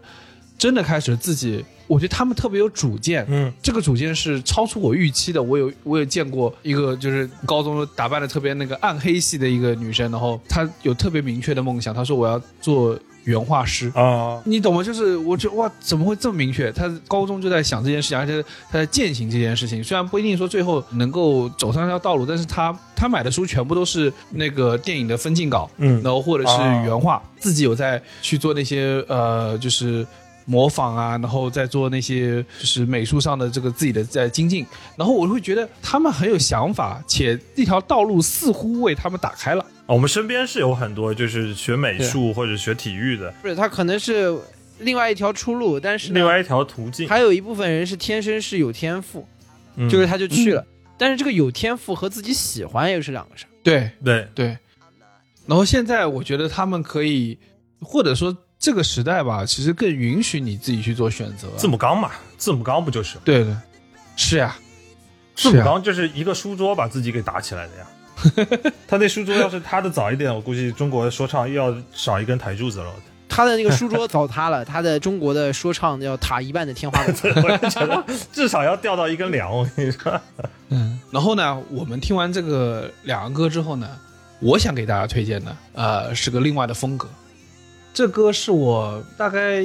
[0.58, 3.26] 真的开始自己，我觉得他们特别有主见。
[3.28, 5.42] 嗯，这个主见是超出我预期的。
[5.42, 13.90] 我有我有见过一个就是高中打扮的特别那个暗黑系的一个女生，然后她有特别明确的梦想，她说我要做原画师。
[13.94, 14.82] 啊，你懂吗？
[14.82, 16.70] 就是我觉得哇，怎么会这么明确？
[16.72, 19.82] 他高中就在想这件事情，而且他在践行这件事情。
[19.82, 30.06] 虽然不一定说最后能够走上这条道路，但是他他买的书全部都是那个电影的分镜稿，嗯然后或者是啊原画，自己有在去做那些呃，就是
[30.50, 34.66] 模仿啊，然后再做那些就是美术上的这个自己的在精进。
[34.96, 39.64] 然后我会觉得他们很有想法，且这条道路似乎为他们打开了。
[39.84, 44.34] 我们身边是有很多就是学美术或者学体育的，不是，他可能是
[44.78, 47.06] 另外一条出路，但是另外一条途径。
[47.06, 49.28] 还有一部分人是天生是有天赋，
[49.76, 50.66] 嗯就是他就去了。
[50.96, 53.48] 但是这个有天赋和自己喜欢又是两个事儿。
[53.62, 54.58] 对，对，对，
[55.46, 57.38] 然后现在我觉得他们可以，
[57.80, 61.48] 或者说这个时代吧，其实更允许你自己去做选择。
[61.56, 63.16] 字母刚嘛，字母刚不就是？
[63.24, 63.54] 对对，
[64.16, 64.56] 是呀，
[65.36, 67.86] 字母刚就是一个书桌把自己给打起来的呀。
[68.88, 72.92] 他那书桌要是塌的早一点，我估计中国的说唱又要少一根台柱子了。
[73.28, 77.14] 他的那个书桌早塌了， 他的中国的说唱要塌一半的天花板。
[77.44, 79.56] 我就觉得至少要掉到一根梁。
[79.56, 80.20] 我跟你说，
[80.70, 83.88] 嗯，然后呢，我们听完这个两个歌之后呢，
[84.40, 87.08] 我想给大家推荐的，呃，是个另外的风格。
[87.98, 89.60] 这歌是我大概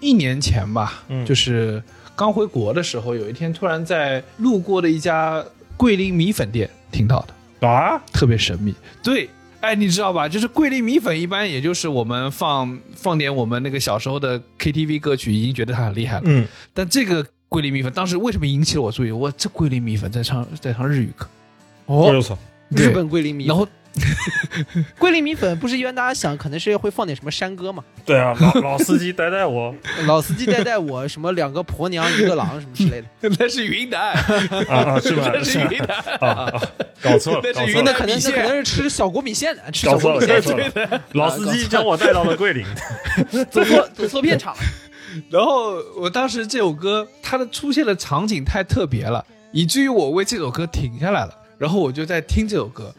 [0.00, 1.80] 一年前吧，嗯就是
[2.16, 5.44] 刚回国的时候，有一天突然在路过的一家
[5.76, 7.24] 桂林米粉店听到
[7.60, 8.74] 的，啊，特别神秘。
[9.00, 10.28] 对，哎，你知道吧？
[10.28, 16.22] 就是桂林米粉，一般也就是我们放放点我们那个小时候的 KTV 歌曲，已经觉得它很厉害了。
[16.24, 19.12] 嗯，但这个桂林米粉当时为什么引起了我注意？
[19.12, 21.28] 我这桂林米粉在唱在唱日语歌，
[21.86, 22.12] 哦，
[22.70, 23.68] 日本桂林米粉，然后
[24.98, 27.82] 桂林米粉不是一般大家想可能是会放点什么山歌嘛？
[28.04, 29.74] 对啊，老老司机带带我
[30.06, 33.08] 老司机带带我，什么两个婆娘一个郎什么之类的。
[33.38, 34.12] 那是云南，
[34.68, 35.30] 啊啊，是吧？
[35.34, 35.96] 那是云南。
[36.20, 36.62] 啊啊，
[37.02, 41.02] 搞错了，那是云搞错了，那可能米线那可能是吃小锅米线的，吃小锅米搞线错了。
[41.12, 42.64] 老司机将我带到了桂林。
[43.50, 44.60] 走错走错片场了。
[45.30, 51.34] 然后我当时这首歌它的出现的场景太特别了，以至于我为这首歌停下来了。
[51.58, 52.94] 然后我就在听这首歌，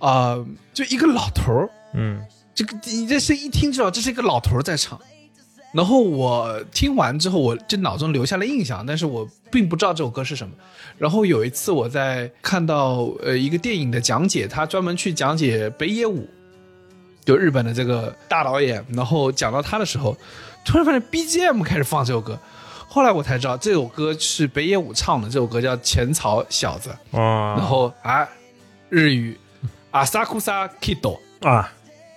[0.00, 0.36] 啊、
[0.74, 2.20] 就一个老头儿，嗯
[2.54, 5.00] 这个你这声一听就知道这是一个老头儿在唱。
[5.72, 10.52] 然后我听完之后，我就脑中留下了印象，但是我并不知道这首歌是什么。
[10.98, 16.28] 然后有一次我在看到呃一个电影的讲解，他专门去讲解北野武，
[17.24, 20.16] 就日本的这个大导演，然后讲到他的时候，
[20.64, 22.36] 突然发现 BGM 开始放这首歌，
[22.88, 28.28] 后来我才知道这首歌是北野武唱的，这首歌叫《浅草小子》，啊，然后啊
[28.88, 29.38] 日语
[29.90, 31.18] 阿萨库萨 Kido。
[31.40, 31.72] 啊，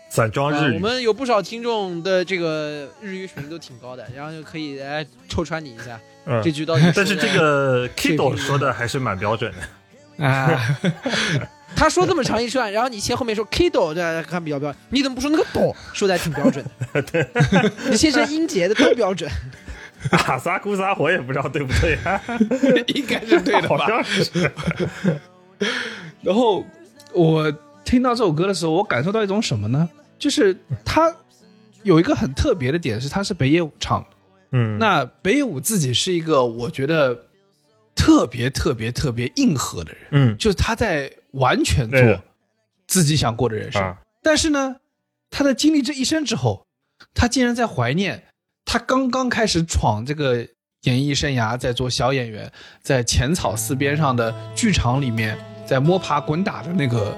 [0.10, 6.94] 散装日语，啊我们有不少听众的这个日语水平都挺高的，然后就可以来戳穿你一下，嗯这句到底说的。
[6.96, 10.26] 但是这个 Kido 说的还是蛮标准的。
[10.26, 10.78] 啊，
[11.76, 15.76] 他说这么长一串，然后你切后面说 kido，这看比较标准，你怎么不说那个哆？
[15.94, 17.02] 说的还挺标准的。
[17.12, 17.28] 对
[17.90, 19.28] 你切成音节的都标准。
[20.12, 22.22] 阿萨库萨我也不知道对不对啊，
[22.94, 23.88] 应该是对的好吧？
[23.88, 24.52] 像是。
[26.22, 26.64] 然后
[27.14, 27.52] 我
[27.84, 29.90] 听到这首歌的时候，我感受到一种什么呢？
[30.18, 31.14] 就是它
[31.84, 34.08] 有一个很特别的点，是它是北野武唱的。
[34.52, 37.26] 嗯，那北野武自己是一个我觉得
[37.96, 42.00] 特别特别特别硬核的人，嗯就是他在完全做
[42.88, 43.82] 自己想过的人生。
[43.82, 44.76] 啊，但是呢，
[45.30, 46.66] 他在经历这一生之后，
[47.14, 48.24] 他竟然在怀念
[48.64, 50.48] 他刚刚开始闯这个
[50.84, 57.18] 演艺生涯，在做小演员，在浅草寺边上的剧场里面，在摸爬滚打的那个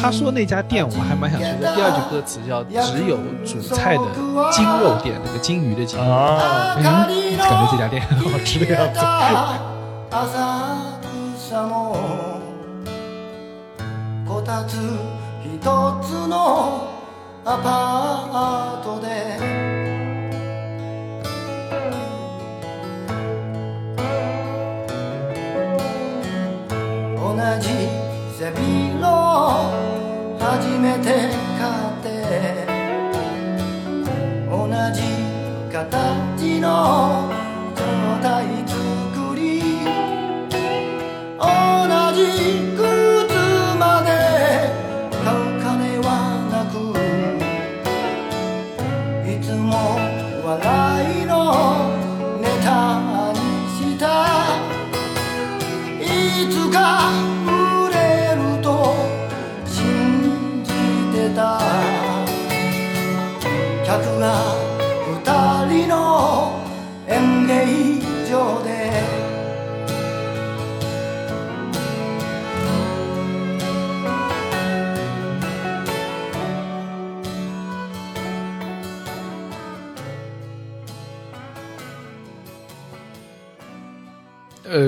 [0.00, 4.04] 他说那家店我还蛮想去的，第二句歌词叫“只有煮菜的
[4.52, 5.98] 金肉店”，那个金鱼的金。
[5.98, 9.00] 啊，嗯，感觉这家店很好吃的样子。
[10.10, 10.16] 浅
[11.36, 11.96] 草の
[14.24, 14.76] こたつ
[15.44, 15.58] 一
[16.00, 16.88] つの
[17.44, 19.06] アパートで
[27.16, 27.68] 同じ
[28.38, 28.83] 背広を初
[30.85, 31.09] めて
[31.57, 32.05] 買って。
[34.47, 35.01] 同じ
[35.71, 37.44] 形の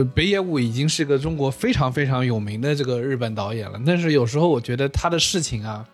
[0.03, 5.85] 北野武已经是个中国非常非常有名的这个日本导演了，但是有时候我觉得他的事情啊，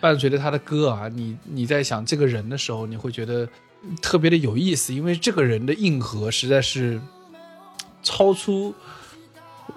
[0.00, 3.48] 伴随着他的歌啊，你你在想这个人的时候，你会觉得
[4.00, 7.00] 特别的有意思，因为这个人的硬核实在是
[8.02, 8.74] 超出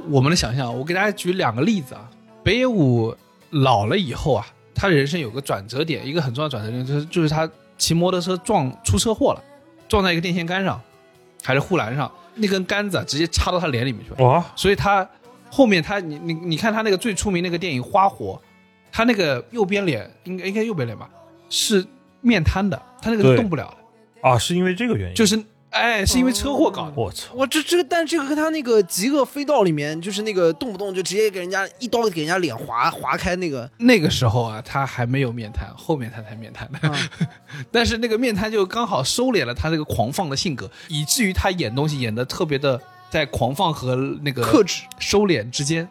[0.10, 0.78] 我们的想象。
[0.78, 2.10] 我给大家举两个例子啊。
[2.44, 3.14] 北野武
[3.50, 9.44] 老了以后啊，他人生有个转折点，一个很重要的转折点就是就是他骑摩托车撞出车祸了，
[9.90, 10.82] 撞在一个电线杆上，
[11.44, 14.28] 还是护栏上，那根杆子啊直接插到他脸里面去了。
[14.28, 15.08] 哇，所以他
[15.50, 18.40] 后面他你你你看他那个最出名那个电影《花火》，
[18.92, 21.10] 他那个右边脸应该应该右边脸吧，
[21.50, 21.86] 是
[22.22, 23.74] 面瘫的，他那个是动不了
[24.22, 25.16] 的，啊，是因为这个原因？
[25.16, 26.94] 就是哎是因为车祸搞的。
[26.96, 36.88] 我操，我，这这个，但这个和他那个《极恶飞盗》里面，就是那个动不动就直接给人家一刀给人家脸划划开那个，那个时候啊，他还没有面瘫，后面他才面瘫的。
[36.88, 37.10] 啊
[37.72, 45.88] 但是那个面瘫就刚好收敛了他这个狂放的性格，以至于他演东西演的特别的在狂放和那个克制，收敛之间，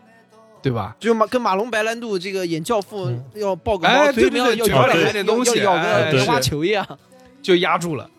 [0.63, 0.97] 对吧？
[0.99, 6.99] 就马跟马龙白兰度这个演教父要抱个哎猫，嘴里面要对对要咬对要咬哎对个棉花球一样。
[7.43, 8.11] 就压住了。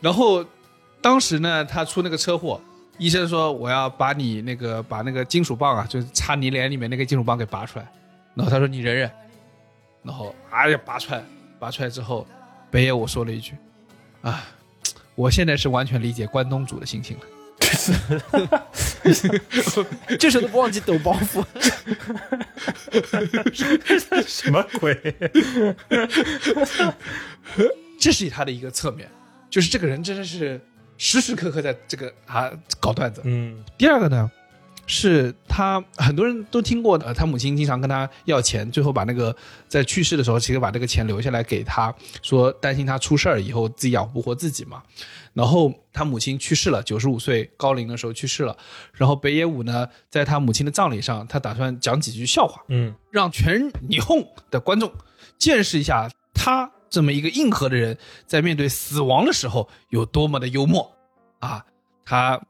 [0.00, 0.44] 然后
[1.04, 2.58] 当时呢，他出那个车祸，
[2.96, 7.86] 医生说我要把你那个把那个金属棒啊，就是插你脸里面那个金属棒给拔出来。
[8.34, 9.10] 然后他说你忍忍，
[10.02, 11.22] 然后哎呀拔出来，
[11.58, 12.26] 拔出来之后，
[12.70, 13.52] 北野我说了一句
[14.22, 14.46] 啊，
[15.14, 17.24] 我现在是完全理解关东煮的心情了。
[20.18, 21.44] 这时候都不忘记抖包袱，
[24.26, 24.98] 什么鬼？
[28.00, 29.06] 这是他的一个侧面，
[29.50, 30.58] 就是这个人真的是
[30.96, 33.20] 时时刻刻在这个啊搞段子。
[33.24, 34.30] 嗯第二个呢，
[34.86, 39.34] 是他很多人都听过，的，他母亲经常跟他要钱，最后把那个
[39.66, 44.82] 在去世的时候，其实把这个钱留下来给他，说担心他出事儿以后自己养不活自己嘛。
[45.32, 48.56] 然后他母亲去世了，九十五岁高龄的时候去世了。
[48.92, 53.82] 然后北野武呢，在他母亲的葬礼上，他打算讲几句笑话，嗯让全日本
[54.50, 54.92] 的观众
[55.36, 60.88] 见识一下他这么一个硬核的人，在面对死亡的时候有多么的幽默
[61.40, 61.66] 啊！
[62.04, 62.40] 他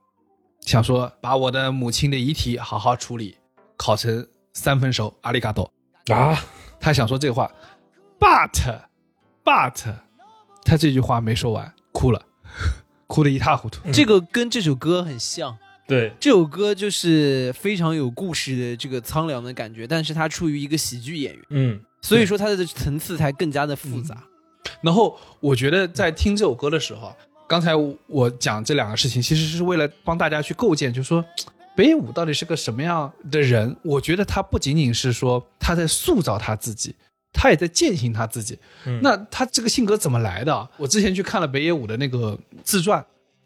[0.60, 3.38] 想说，把我的母亲的遗体好好处理，
[3.78, 5.72] 烤成三分熟，阿里嘎多。
[6.12, 6.38] 啊，
[6.78, 7.50] 他想说这话
[8.20, 8.80] ，but
[9.42, 9.94] but，
[10.62, 12.22] 他这句话没说完，哭了，
[13.08, 13.90] 哭得一塌糊涂。
[13.92, 15.56] 这个跟这首歌很像。
[15.86, 24.22] 对，这首歌就是非常有故事的这个苍凉的感觉，但是他出于一个喜剧演员，嗯所以说他的层次才更加的复杂。
[24.80, 27.72] 然后我觉得在听这首歌的时候啊，刚才
[28.06, 31.24] 我讲这两个事情，其实是为了帮大家去构建，就是说
[31.76, 33.76] 北野武到底是个什么样的人。
[33.82, 36.94] 我觉得他不仅仅是说他在塑造他自己，
[37.32, 38.58] 他也在践行他自己。
[38.86, 40.68] 嗯那他这个性格怎么来的啊？
[40.76, 43.04] 我之前去看了北野武的那个自传，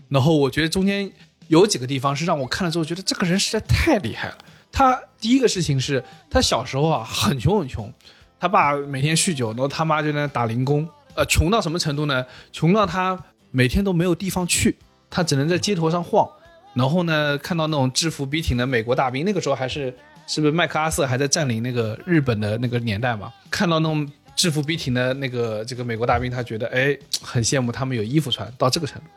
[0.09, 1.11] 然后我觉得中间
[1.49, 4.39] 有几个地方是让我看了之后觉得这个人实在太厉害了。
[4.71, 7.91] 他第一个事情是他小时候啊很穷很穷，
[8.39, 10.87] 他爸每天酗酒，然后他妈就在那打零工，
[11.19, 12.25] 呃，穷到什么程度呢？
[12.53, 13.19] 穷到他
[13.51, 14.79] 每天都没有地方去，
[15.11, 16.29] 他只能在街头上晃。
[16.75, 19.93] 然后呢，看到那种制服笔挺的美国大兵，那个时候还是
[20.29, 23.33] 是不是麦克阿瑟还在占领那个日本的那个年代嘛？
[23.51, 29.09] 看到那种制服笔挺的那个这个美国大兵，他觉得哎很羡慕他们有衣服穿到这个程度。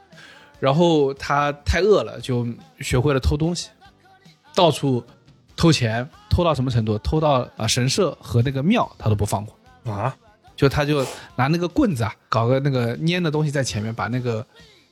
[0.59, 2.47] 然后他太饿了，就
[2.79, 3.69] 学会了偷东西，
[4.55, 5.03] 到处
[5.55, 6.97] 偷钱，偷到什么程度？
[6.97, 9.55] 偷到啊神社和那个庙他都不放过。
[9.91, 10.15] 啊，
[10.61, 11.03] 就他就
[11.37, 14.45] 拿那个棍子啊，搞个那个粘的东西在前面，把那个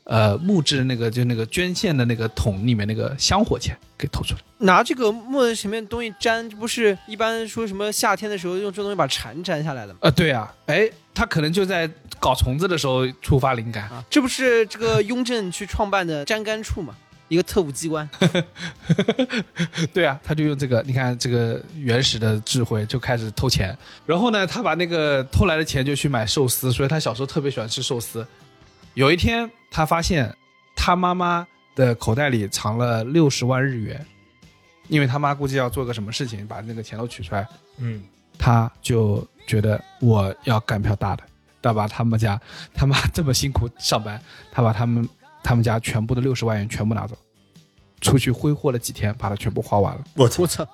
[0.05, 4.39] 呃木质那个就那个捐献的那个桶里面那个香火钱给偷出来。
[4.57, 9.99] 拿这个木的前面东西粘，这不是一般说什么夏天的时候用这东西把蝉粘下来的吗？
[10.01, 11.87] 呃，对啊，哎，他可能就在
[12.19, 13.83] 搞虫子的时候触发灵感。
[13.89, 16.95] 啊，这不是这个雍正去创办的粘杆处嘛，
[17.29, 18.07] 一个特务机关。
[19.93, 23.75] 对啊，他就用这个，你看这个原始的智慧就开始偷钱，
[24.05, 28.27] 然后呢，他把那个偷来的钱就去买寿司，所以他小时候特别喜欢吃寿司。
[28.95, 30.35] 有一天，他发现
[30.75, 34.05] 他妈妈的口袋里藏了六十万日元，
[34.87, 38.03] 因为他妈估计要做个什么事情，把那个钱都取出来，嗯
[38.37, 41.23] 他就觉得我要干票大的，
[41.61, 42.39] 他把他们家
[42.73, 44.19] 他妈这么辛苦上班，
[44.51, 45.07] 他把他们
[45.43, 47.17] 他们家全部的六十万元全部拿走，
[48.01, 50.03] 出去挥霍了几天，把它全部花完了。
[50.15, 50.67] 我操我，操，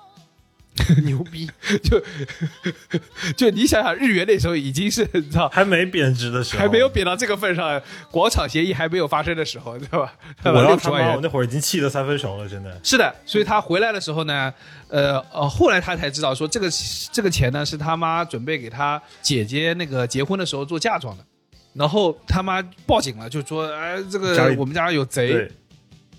[1.04, 1.50] 牛逼！
[1.82, 2.02] 就
[3.34, 10.12] 就你想想，日元那时候已经是你知道还没贬值的时候，还没有贬到这个份上，广场协议还没有发生的时候，对吧？
[10.44, 11.20] 我要 六十他妈，我。
[11.22, 12.78] 那会儿已经气得三分熟了，真的。
[12.84, 14.52] 是的，所以他回来的时候呢，
[14.88, 16.68] 呃呃，后来他才知道说这个
[17.10, 21.24] 这个钱呢是他妈准备给他姐姐那个结婚的时候做嫁妆的，
[21.76, 25.52] 然后他妈报警了，就说哎这个我们家有贼，对，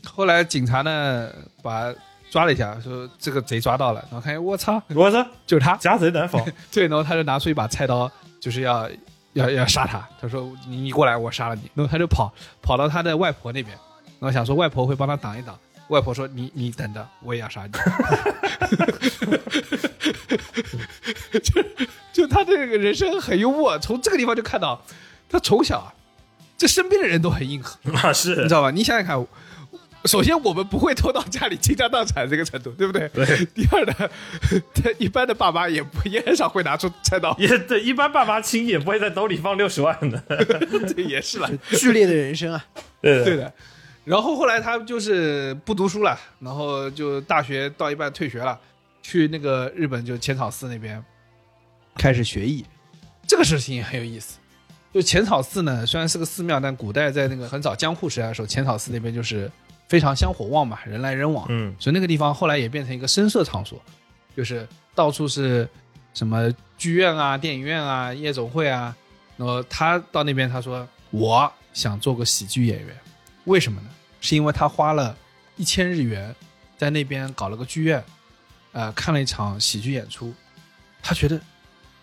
[0.05, 1.29] 后来警察呢
[1.63, 1.93] 把
[2.29, 6.45] 抓了一下，说这个贼抓到了，然后看见我操，我操，就是他，家贼难防。
[6.71, 8.89] 对，然后他就拿出一把菜刀，就是要
[9.33, 10.05] 要要杀他。
[10.19, 12.31] 他说：“你你过来，我杀了你。”然后他就跑
[12.61, 13.75] 跑到他的外婆那边，
[14.19, 15.57] 然后想说外婆会帮他挡一挡。
[15.87, 17.71] 外婆说：“你你等着，我也要杀你。
[21.39, 21.63] 就”
[22.11, 24.81] 就他这个人生很幽默，从这个地方就看到
[25.29, 25.93] 他从小啊，
[26.57, 28.71] 这身边的人都很硬核， 啊是你知道吧？
[28.71, 29.27] 你想想看，
[30.05, 33.09] 首先我们不会拖到家里倾家荡产这个程度，对不对？
[33.09, 33.45] 对。
[33.47, 33.93] 第二呢，
[34.73, 40.23] 他 一般的爸妈也不也很少会拿出菜刀， 也对，一般爸妈亲也不会在兜里放六十万的。
[40.95, 41.49] 这也是了。
[41.71, 42.65] 剧烈的人生啊！
[43.01, 43.51] 对对的。
[44.05, 48.57] 然后后来他就是不读书了，然后就大学到一半退学了，
[49.01, 51.03] 去那个日本就浅草寺那边
[51.95, 52.63] 开始学艺。
[53.27, 54.37] 这个事情也很有意思。
[54.97, 59.51] 就浅草寺呢，虽然是个寺庙，但古代在那个很早江户时代的时候，浅草寺那边就是
[59.87, 61.45] 非常香火旺嘛，人来人往。
[61.49, 63.79] 嗯，所以那个地方后来也变成一个声色场所，
[64.35, 65.69] 就是到处是
[66.15, 68.97] 什么剧院啊、电影院啊、夜总会啊。
[69.35, 72.97] 然后他到那边，他说我想做个喜剧演员，
[73.43, 73.89] 为什么呢？
[74.19, 75.15] 是因为他花了
[75.57, 76.35] 一千日元
[76.75, 78.03] 在那边搞了个剧院，
[78.71, 80.33] 呃，看了一场喜剧演出，
[81.03, 81.39] 他觉得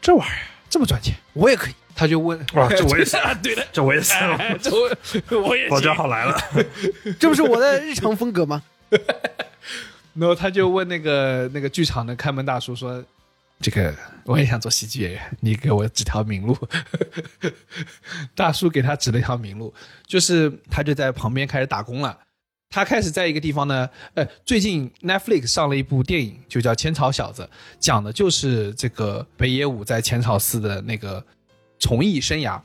[0.00, 1.74] 这玩意儿这么赚钱，我也可以。
[1.94, 6.36] 他就问，哇 这我也是啊，对的，这我也是，哎这我我也包行浆好来了。
[7.18, 8.62] 这不是我的日常风格吗？
[10.14, 13.04] 然后他就问那个那个剧场的看门大叔说
[13.60, 13.92] ：“这个
[14.24, 16.56] 我也想做喜剧演员，你给我指条明路。”
[18.34, 19.74] 大叔给他指了一条明路，
[20.06, 22.16] 就是他就在旁边开始打工了。
[22.70, 27.42] 他开始在一个地方呢，呃，最近 Netflix 上了一部电影，就叫《千草小子》，
[27.78, 31.24] 讲的就是这个北野武在浅草寺的那个
[31.84, 32.58] 从艺生涯，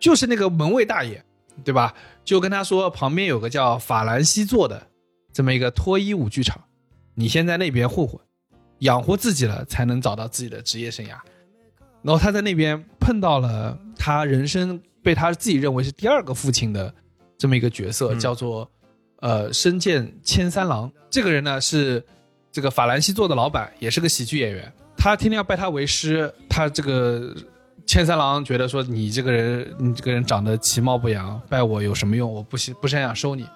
[0.00, 1.22] 就是那个门卫大爷，
[1.62, 1.94] 对吧？
[2.24, 4.86] 就跟他说，旁边有个叫法兰西座的
[5.30, 6.58] 这么一个脱衣舞剧场，
[7.14, 8.18] 你先在那边混混，
[8.78, 11.10] 养活自己了，才能找到自己的职业生涯。
[12.02, 16.92] 然后他在那边碰到了他人生被他自己认为是第二个父亲的
[17.36, 18.66] 这么一个角色，嗯叫做
[19.20, 20.90] 呃深见千三郎。
[21.10, 22.02] 这个人呢是
[22.50, 24.72] 这个法兰西座的老板，也是个喜剧演员。
[24.96, 27.34] 他天天要拜他为师，他这个
[27.86, 32.30] 千三郎觉得说你这个人，你这个人长得其貌不扬，拜我有什么用？
[32.30, 33.46] 我不是不是很想收你。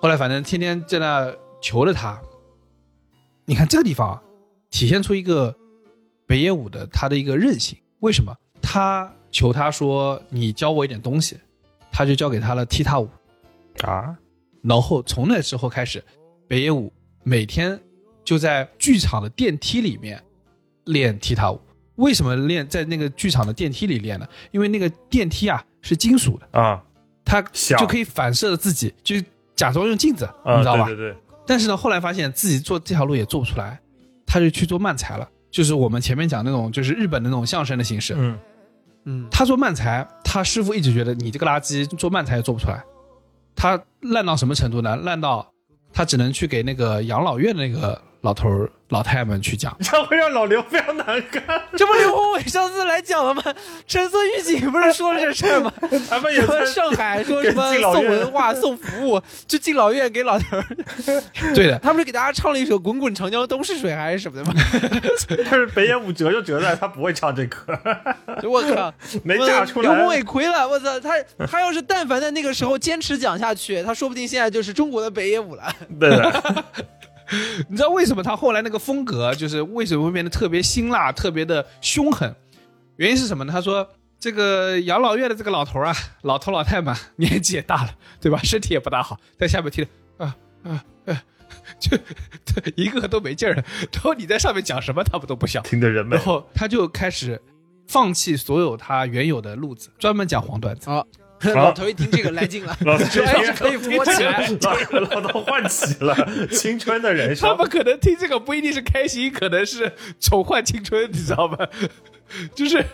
[0.00, 2.18] 后来反正天天在那求着他。
[3.44, 4.22] 你看这个地方啊，
[4.70, 5.54] 体现出一个
[6.26, 7.78] 北野武的他的一个韧性。
[8.00, 8.34] 为什么？
[8.62, 11.38] 他求他说你教我一点东西，
[11.92, 13.08] 他就教给他了踢踏舞。
[13.82, 14.16] 啊，
[14.62, 16.02] 然后从那之后开始，
[16.48, 16.90] 北野武
[17.22, 17.78] 每天
[18.24, 20.22] 就在剧场的电梯里面
[20.86, 21.60] 练踢踏舞。
[21.96, 24.26] 为什么练在那个剧场的电梯里练呢？
[24.50, 26.82] 因为那个电梯啊是金属的，啊
[27.24, 27.42] 它
[27.78, 29.16] 就可以反射自己，就
[29.54, 30.84] 假装用镜子，啊，你知道吧？
[30.86, 31.16] 对对对，
[31.46, 33.80] 但是呢，后来发现自己做这条路也做不出来，
[34.24, 38.14] 他就去做漫才了，就是我们前面讲那种，就是日本的那种相声的形式。
[38.16, 38.38] 嗯
[39.08, 42.84] 嗯，他做漫才，他师傅一直觉得你这个垃圾做漫才也做不出来。
[43.54, 44.96] 他烂到什么程度呢？
[44.96, 45.48] 烂到
[45.92, 49.76] 他只能去给那个养老院的那个老头儿老太太们去讲。
[49.80, 51.42] 这样会让老刘非常难看。
[51.76, 53.42] 这不刘宏伟上次来讲了吗？
[53.86, 55.72] 橙色预警不是说了这事儿吗？
[56.08, 60.64] 他们也在上海说什么送文化、送服务，就敬老院给老头儿，
[61.54, 64.54] 对的，他不是给大家唱了一首《滚滚长江东逝水》还是什么的吗？
[65.50, 67.78] 但是北野武折就折在他不会唱这歌，
[68.44, 68.92] 我靠，
[69.24, 70.08] 没嫁出来刘宏。
[70.08, 70.98] 伟亏了，我操！
[71.00, 71.10] 他
[71.46, 75.64] 他要是但凡在那个时候坚持讲下去，他说不定现在就是中国的北野武了。
[75.98, 76.64] 对的，
[77.68, 82.34] 你知道为什么他后来那个风格就是为什么会变得特别辛辣、特别的凶狠？
[82.96, 83.52] 原因是什么呢？
[83.52, 88.38] 他说这个养老院的这个老头啊， 老头老太嘛，年纪也大了，对吧？
[88.42, 89.84] 身体也不大好，在下面听
[90.18, 91.22] 的啊啊啊，
[91.78, 91.96] 就
[92.74, 93.62] 一个个都没劲儿了。
[93.92, 95.62] 然后你在上面讲什么，他们都不想。
[95.62, 97.40] 听的人们然后他就开始
[97.86, 100.88] 放弃所有他原有的路子，专门讲黄段子。
[100.88, 101.06] 好，
[101.54, 104.48] 老头一听这个来劲了， 老说哎这可以扶我起来。
[104.60, 106.16] 老 老头唤起了
[106.50, 107.48] 青春的人生。
[107.48, 111.58] 他们可能听这个不一定是开心，可能是重焕青春，你知道吗？
[112.54, 112.84] 就是，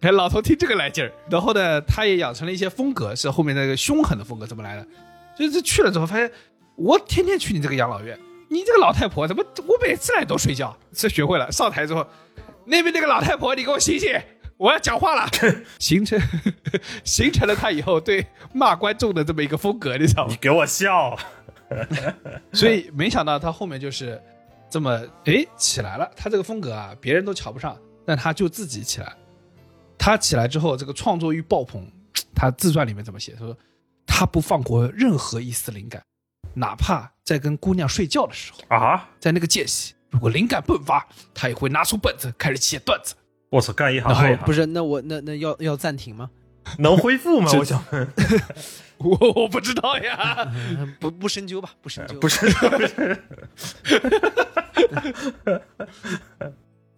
[0.00, 4.86] 哎，老头听这个来劲儿，然后呢，他也养成了一些风格，是后面那个凶狠的风格怎么来的？
[5.38, 6.30] 就是去了之后发现，
[6.76, 8.18] 我天天去你这个养老院，
[8.48, 10.76] 你这个老太婆怎么我每次来都睡觉？
[10.92, 12.06] 这学会了，上台之后，
[12.64, 14.12] 那边那个老太婆，你给我醒醒！
[14.56, 15.28] 我要讲话了，
[15.78, 16.20] 形成
[17.04, 20.36] 形成了他以后对骂观众的这么一个风格，你知道吗你？
[20.36, 21.18] 给我笑，
[22.52, 24.20] 所以没想到他后面就是
[24.70, 24.90] 这么
[25.24, 26.10] 哎起来了。
[26.16, 27.76] 他这个风格啊，别人都瞧不上，
[28.06, 29.12] 但他就自己起来。
[29.98, 31.86] 他起来之后，这个创作欲爆棚。
[32.34, 33.32] 他自传里面怎么写？
[33.32, 33.56] 他说
[34.06, 36.02] 他不放过任何一丝灵感，
[36.54, 39.08] 哪怕在跟姑娘睡觉的时候，啊！
[39.18, 43.14] 在那个间隙，如果灵感迸发，他也会拿出本子开始写段子。
[43.50, 44.44] 我操，干一行然后爱一行。
[44.44, 46.30] 不是，那我那那要要暂停吗？
[46.78, 47.50] 能恢复吗？
[47.56, 48.08] 我想问，
[48.98, 50.50] 我 我不知道呀。
[50.52, 52.18] 嗯不不深究吧，不深究。
[52.18, 53.22] 不是不是，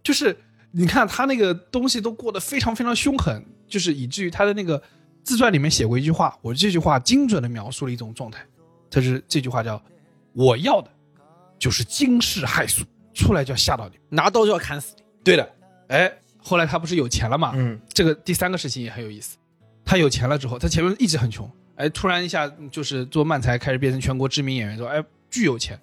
[0.02, 0.34] 就是
[0.70, 4.82] 你看他那个东西都过得非常非常凶狠，就是以至于他的那个
[5.22, 8.42] 自传里面写过一句话，我这句话精准的描述了一种状态，
[8.90, 9.80] 他是这句话叫
[10.32, 10.90] “我要的
[11.58, 13.98] 就是惊世骇俗，出来就要吓到你”。
[14.08, 15.02] 拿刀就要砍死你。
[15.22, 15.46] 对的，
[15.88, 16.10] 哎，
[16.42, 17.52] 后来他不是有钱了嘛？
[17.54, 19.36] 嗯，这个第三个事情也很有意思。
[19.84, 25.78] 他有钱了之后，他前面一直很穷，哎，突然一下就是做漫才开始变成全国知名演员，说哎巨有钱，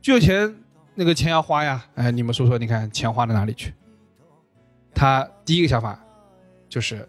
[0.00, 0.54] 巨有钱，
[0.94, 3.72] 那个钱要花呀，哎，你们说说，你看钱花到哪里去？
[4.94, 5.98] 他第一个想法
[6.68, 7.08] 就是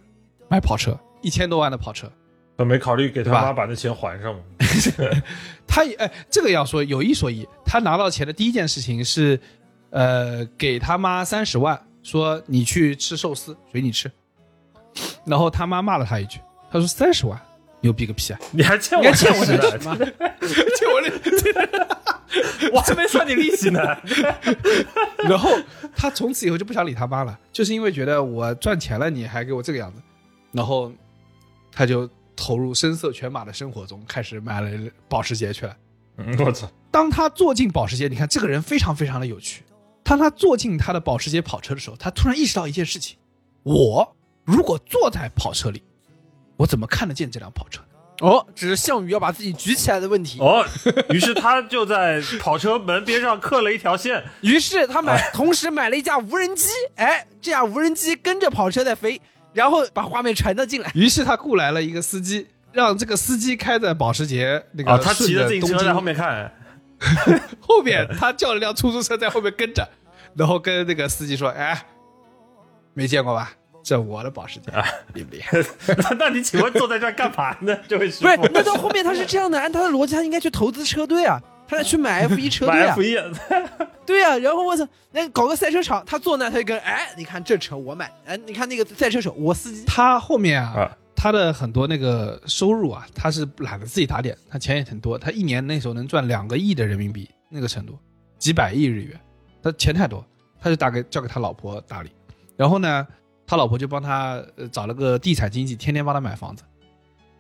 [0.50, 2.12] 买跑车，一千多万的跑车。
[2.58, 4.42] 他没考虑给他妈把那钱还上吗？
[5.68, 9.40] 他也哎，这个要说有一说一，他拿到钱的第一件事情是，
[9.90, 14.12] 呃，给他妈三十万，说你去吃寿司，随你吃。
[15.26, 16.40] 然后他妈骂了他一句，
[16.72, 17.42] 他说三十万
[17.82, 18.40] 牛逼个屁啊！
[18.52, 19.98] 你还欠我欠我的什么？
[19.98, 20.04] 就
[20.94, 21.02] 我
[21.42, 23.80] 这，我还没算你利息呢。
[25.28, 25.50] 然后
[25.96, 30.00] 他从此以后就不想理他妈了，就是因为觉得我赚钱了，你还给我这个样子，
[30.52, 30.92] 然后
[31.72, 34.70] 他就投入声色犬马的生活中，开始买了
[35.10, 35.76] 保时捷去了。
[36.18, 39.64] 嗯我操，当他坐进保时捷，你看这个人非常非常的有趣。
[40.06, 43.18] 当他坐进他的保时捷跑车的时候，他突然意识到一件事情：
[43.64, 45.82] 我如果坐在跑车里，
[46.58, 47.82] 我怎么看得见这辆跑车？
[48.22, 50.40] 哦，只是项羽要把自己举起来的问题。
[50.40, 50.64] 哦，
[51.10, 56.70] 于是他就在跑车门边上刻了一条线， 于是他买，同时买了一架无人机。
[56.96, 59.20] 哎，这架无人机跟着跑车在飞，
[59.54, 60.90] 然后把画面传了进来。
[60.94, 66.50] 于是他雇来了一个司机，让这个司机开在保时捷那个啊，他骑着自行车在后面看，
[67.60, 69.88] 后面他叫了辆出租车在后面跟着，
[70.36, 71.86] 然后跟那个司机说：“哎，
[72.94, 73.52] 没见过吧？
[73.84, 74.72] 这我的保时捷，
[75.14, 75.60] 厉不厉害？
[75.98, 77.78] 那 那你请问坐在这儿干嘛呢？
[77.88, 83.16] 这位师傅不是，，那到后面他是这样的，按他的逻辑，他应该去投资车队啊，他得去买 F 一车队买啊 F，一，
[84.06, 84.36] 对啊。
[84.40, 97.98] 然后我操，那搞个赛车场，他坐那他就跟，哎，你看这车我买，哎，你看那个赛车手我司机，他后面啊，啊他的很多那个收入啊，他是懒得自己打点，他钱也挺多，他一年那时候能赚两个亿的人民币那个程度，
[98.38, 99.20] 几百亿日元，
[99.60, 100.24] 他钱太多，
[100.60, 102.12] 他就打给交给他老婆打理，
[102.56, 103.08] 然后呢，
[103.48, 104.40] 他老婆就帮他
[104.72, 106.64] 找了个地产经纪，天天帮他买房子，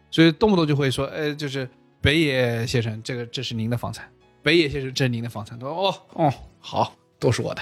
[0.09, 1.69] 所以动不动就会说，哎，就是
[2.01, 4.11] 北野先生，这个这是您的房产，
[4.41, 7.61] 北野先生这是您的房产，哦哦好，都是我的。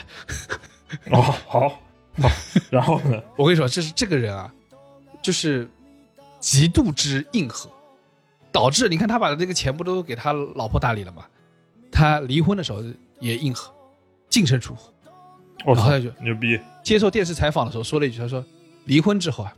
[1.11, 1.81] 哦，好，
[2.69, 3.21] 然后呢？
[3.35, 4.49] 我跟你说，这是这个人啊，
[5.21, 5.67] 就是
[6.43, 7.69] 极度之硬核，
[8.51, 11.25] 导致你看他把这个钱不都给他老婆打理了吗？
[11.89, 12.83] 他离婚的时候
[13.21, 13.73] 也硬核，
[14.27, 14.91] 净身出户。
[15.65, 16.59] 我后他就，牛逼！
[16.83, 18.43] 接受电视采访的时候说了一句，他说
[18.83, 19.55] 离婚之后啊，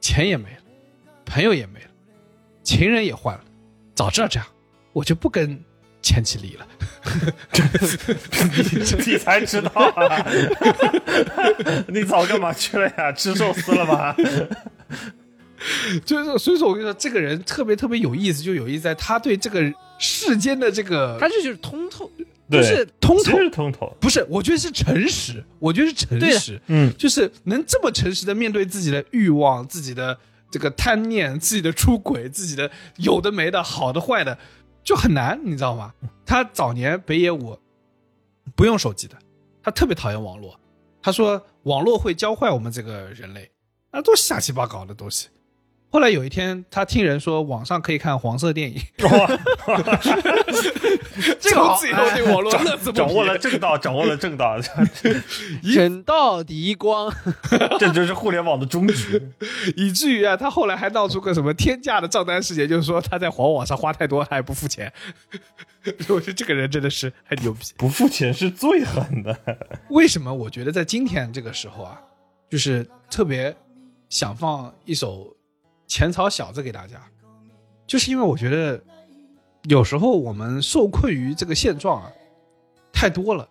[0.00, 0.62] 钱也没了，
[1.24, 1.90] 朋友也没了，
[2.64, 3.44] 情人也换了，
[3.94, 4.48] 早知道这样，
[4.92, 5.62] 我就不跟
[6.02, 6.66] 前妻离了。
[8.42, 10.26] 你 你才知道啊！
[11.86, 13.12] 你早干嘛去了呀？
[13.12, 14.16] 吃寿司了吗？
[16.04, 22.10] 就是所以说我跟你说，这个人特别特别有意思，就有意思在他对这个世间的这个他这就是通透，
[22.50, 23.96] 对就是通透，是通透。
[24.00, 30.16] 不是，我觉得是诚实，我觉得是诚实，嗯，就是能这么诚实的面对自己的欲望、自己的
[30.50, 34.38] 这个贪念、自己的出轨、自己的有的没的、好的坏的，
[34.84, 35.92] 就很难，你知道吗？
[36.24, 37.58] 他早年北野武
[38.54, 39.16] 不用手机的，
[39.62, 40.58] 他特别讨厌网络，
[41.02, 43.50] 他说网络会教坏我们这个人类，
[43.90, 45.28] 那都是瞎七八糟的东西。
[45.90, 48.78] 后来有一天，他听人说网上可以看黄色电影，
[51.40, 54.60] 这个好从此以后对网络乐此不疲掌握了正道，掌握了正道，
[55.74, 57.10] 整道敌光，
[57.80, 59.30] 这就是互联网的终局。
[59.76, 64.92] 以至于啊，他后来还闹出个什么天价的账单事件，就是说他在黄网上花太多，他还不付钱。
[66.08, 67.60] 我觉得这个人真的是很牛逼。
[67.78, 69.34] 不付钱是最狠的。
[69.88, 71.98] 为什么我觉得在今天这个时候啊，
[72.50, 73.56] 就是特别
[74.10, 75.34] 想放一首
[75.88, 77.02] 浅草小子给大家，
[77.86, 78.80] 就是因为我觉得
[79.64, 82.12] 有时候我们受困于这个现状啊
[82.92, 83.48] 太多了，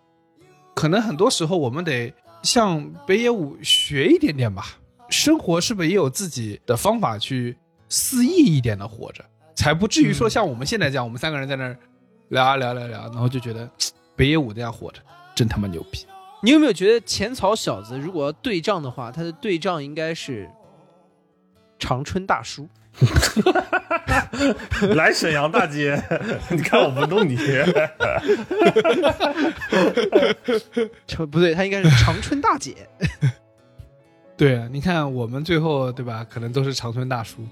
[0.74, 4.78] 可能很多时候我们得向北野武学一点点吧。
[5.10, 7.56] 生活是不是也有自己的方法去
[7.88, 9.24] 肆意一点的活着，
[9.54, 11.76] 才不至于说像我们现在这样，我们三个人在那儿
[12.28, 13.68] 聊啊聊聊聊，然后就觉得
[14.14, 15.00] 北野武这样活着
[15.34, 16.06] 真他妈牛逼。
[16.42, 20.48] 你有没有觉得浅草小子如果要对仗的话，他的对仗应该是
[21.78, 22.68] 长春大叔？
[24.96, 26.02] 来沈阳大街，
[26.50, 27.36] 你看我不弄你。
[31.06, 32.74] 长 不对，他应该是长春大姐。
[34.36, 37.46] 对啊，你看我们最后对吧，可能都是长春大叔，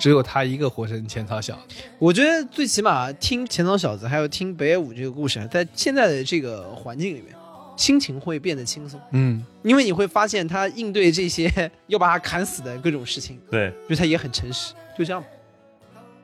[0.00, 1.76] 只有他一个活成浅草小子。
[2.00, 7.34] 我觉得最起码听浅草小子，还有听北野武这个故事，在现在的这个环境里面，
[7.78, 11.50] 心情会变得轻松，嗯，因为你会发现他应对这些
[11.86, 15.24] 要把他砍死的各种事情，对，就他也很诚实，就这样。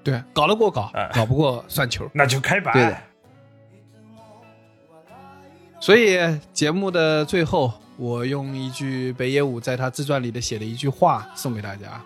[0.02, 2.06] 对，搞得过搞哎，搞不过算球。
[2.12, 2.72] 那就开摆。
[2.72, 2.98] 对的
[5.80, 6.18] 所以
[6.52, 12.02] 节目的最后，我用一句北野武在他自传里的写的一句话送给大家。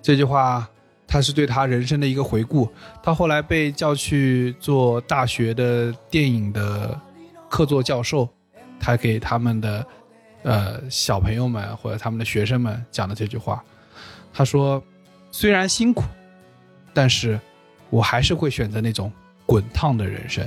[0.00, 0.68] 这句话，
[1.06, 2.70] 他是对他人生的一个回顾。
[3.02, 6.98] 他后来被叫去做大学的电影的
[7.48, 8.28] 客座教授，
[8.84, 9.86] 他给他们的
[10.42, 13.64] 呃小朋友们或者他们的学生们讲的这句话。
[14.30, 14.82] 他说
[15.32, 16.02] ：“虽然辛苦，
[16.92, 17.40] 但是
[17.88, 19.10] 我还是会选择那种
[19.46, 20.46] 滚烫的人生。”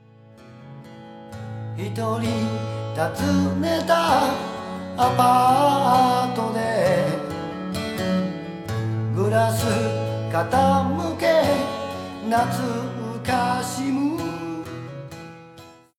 [1.77, 2.03] 一人
[2.95, 4.25] 訪ねた
[4.97, 7.07] アパートで
[9.15, 9.65] グラス
[10.31, 11.43] 傾け
[12.29, 14.20] 懐かしむ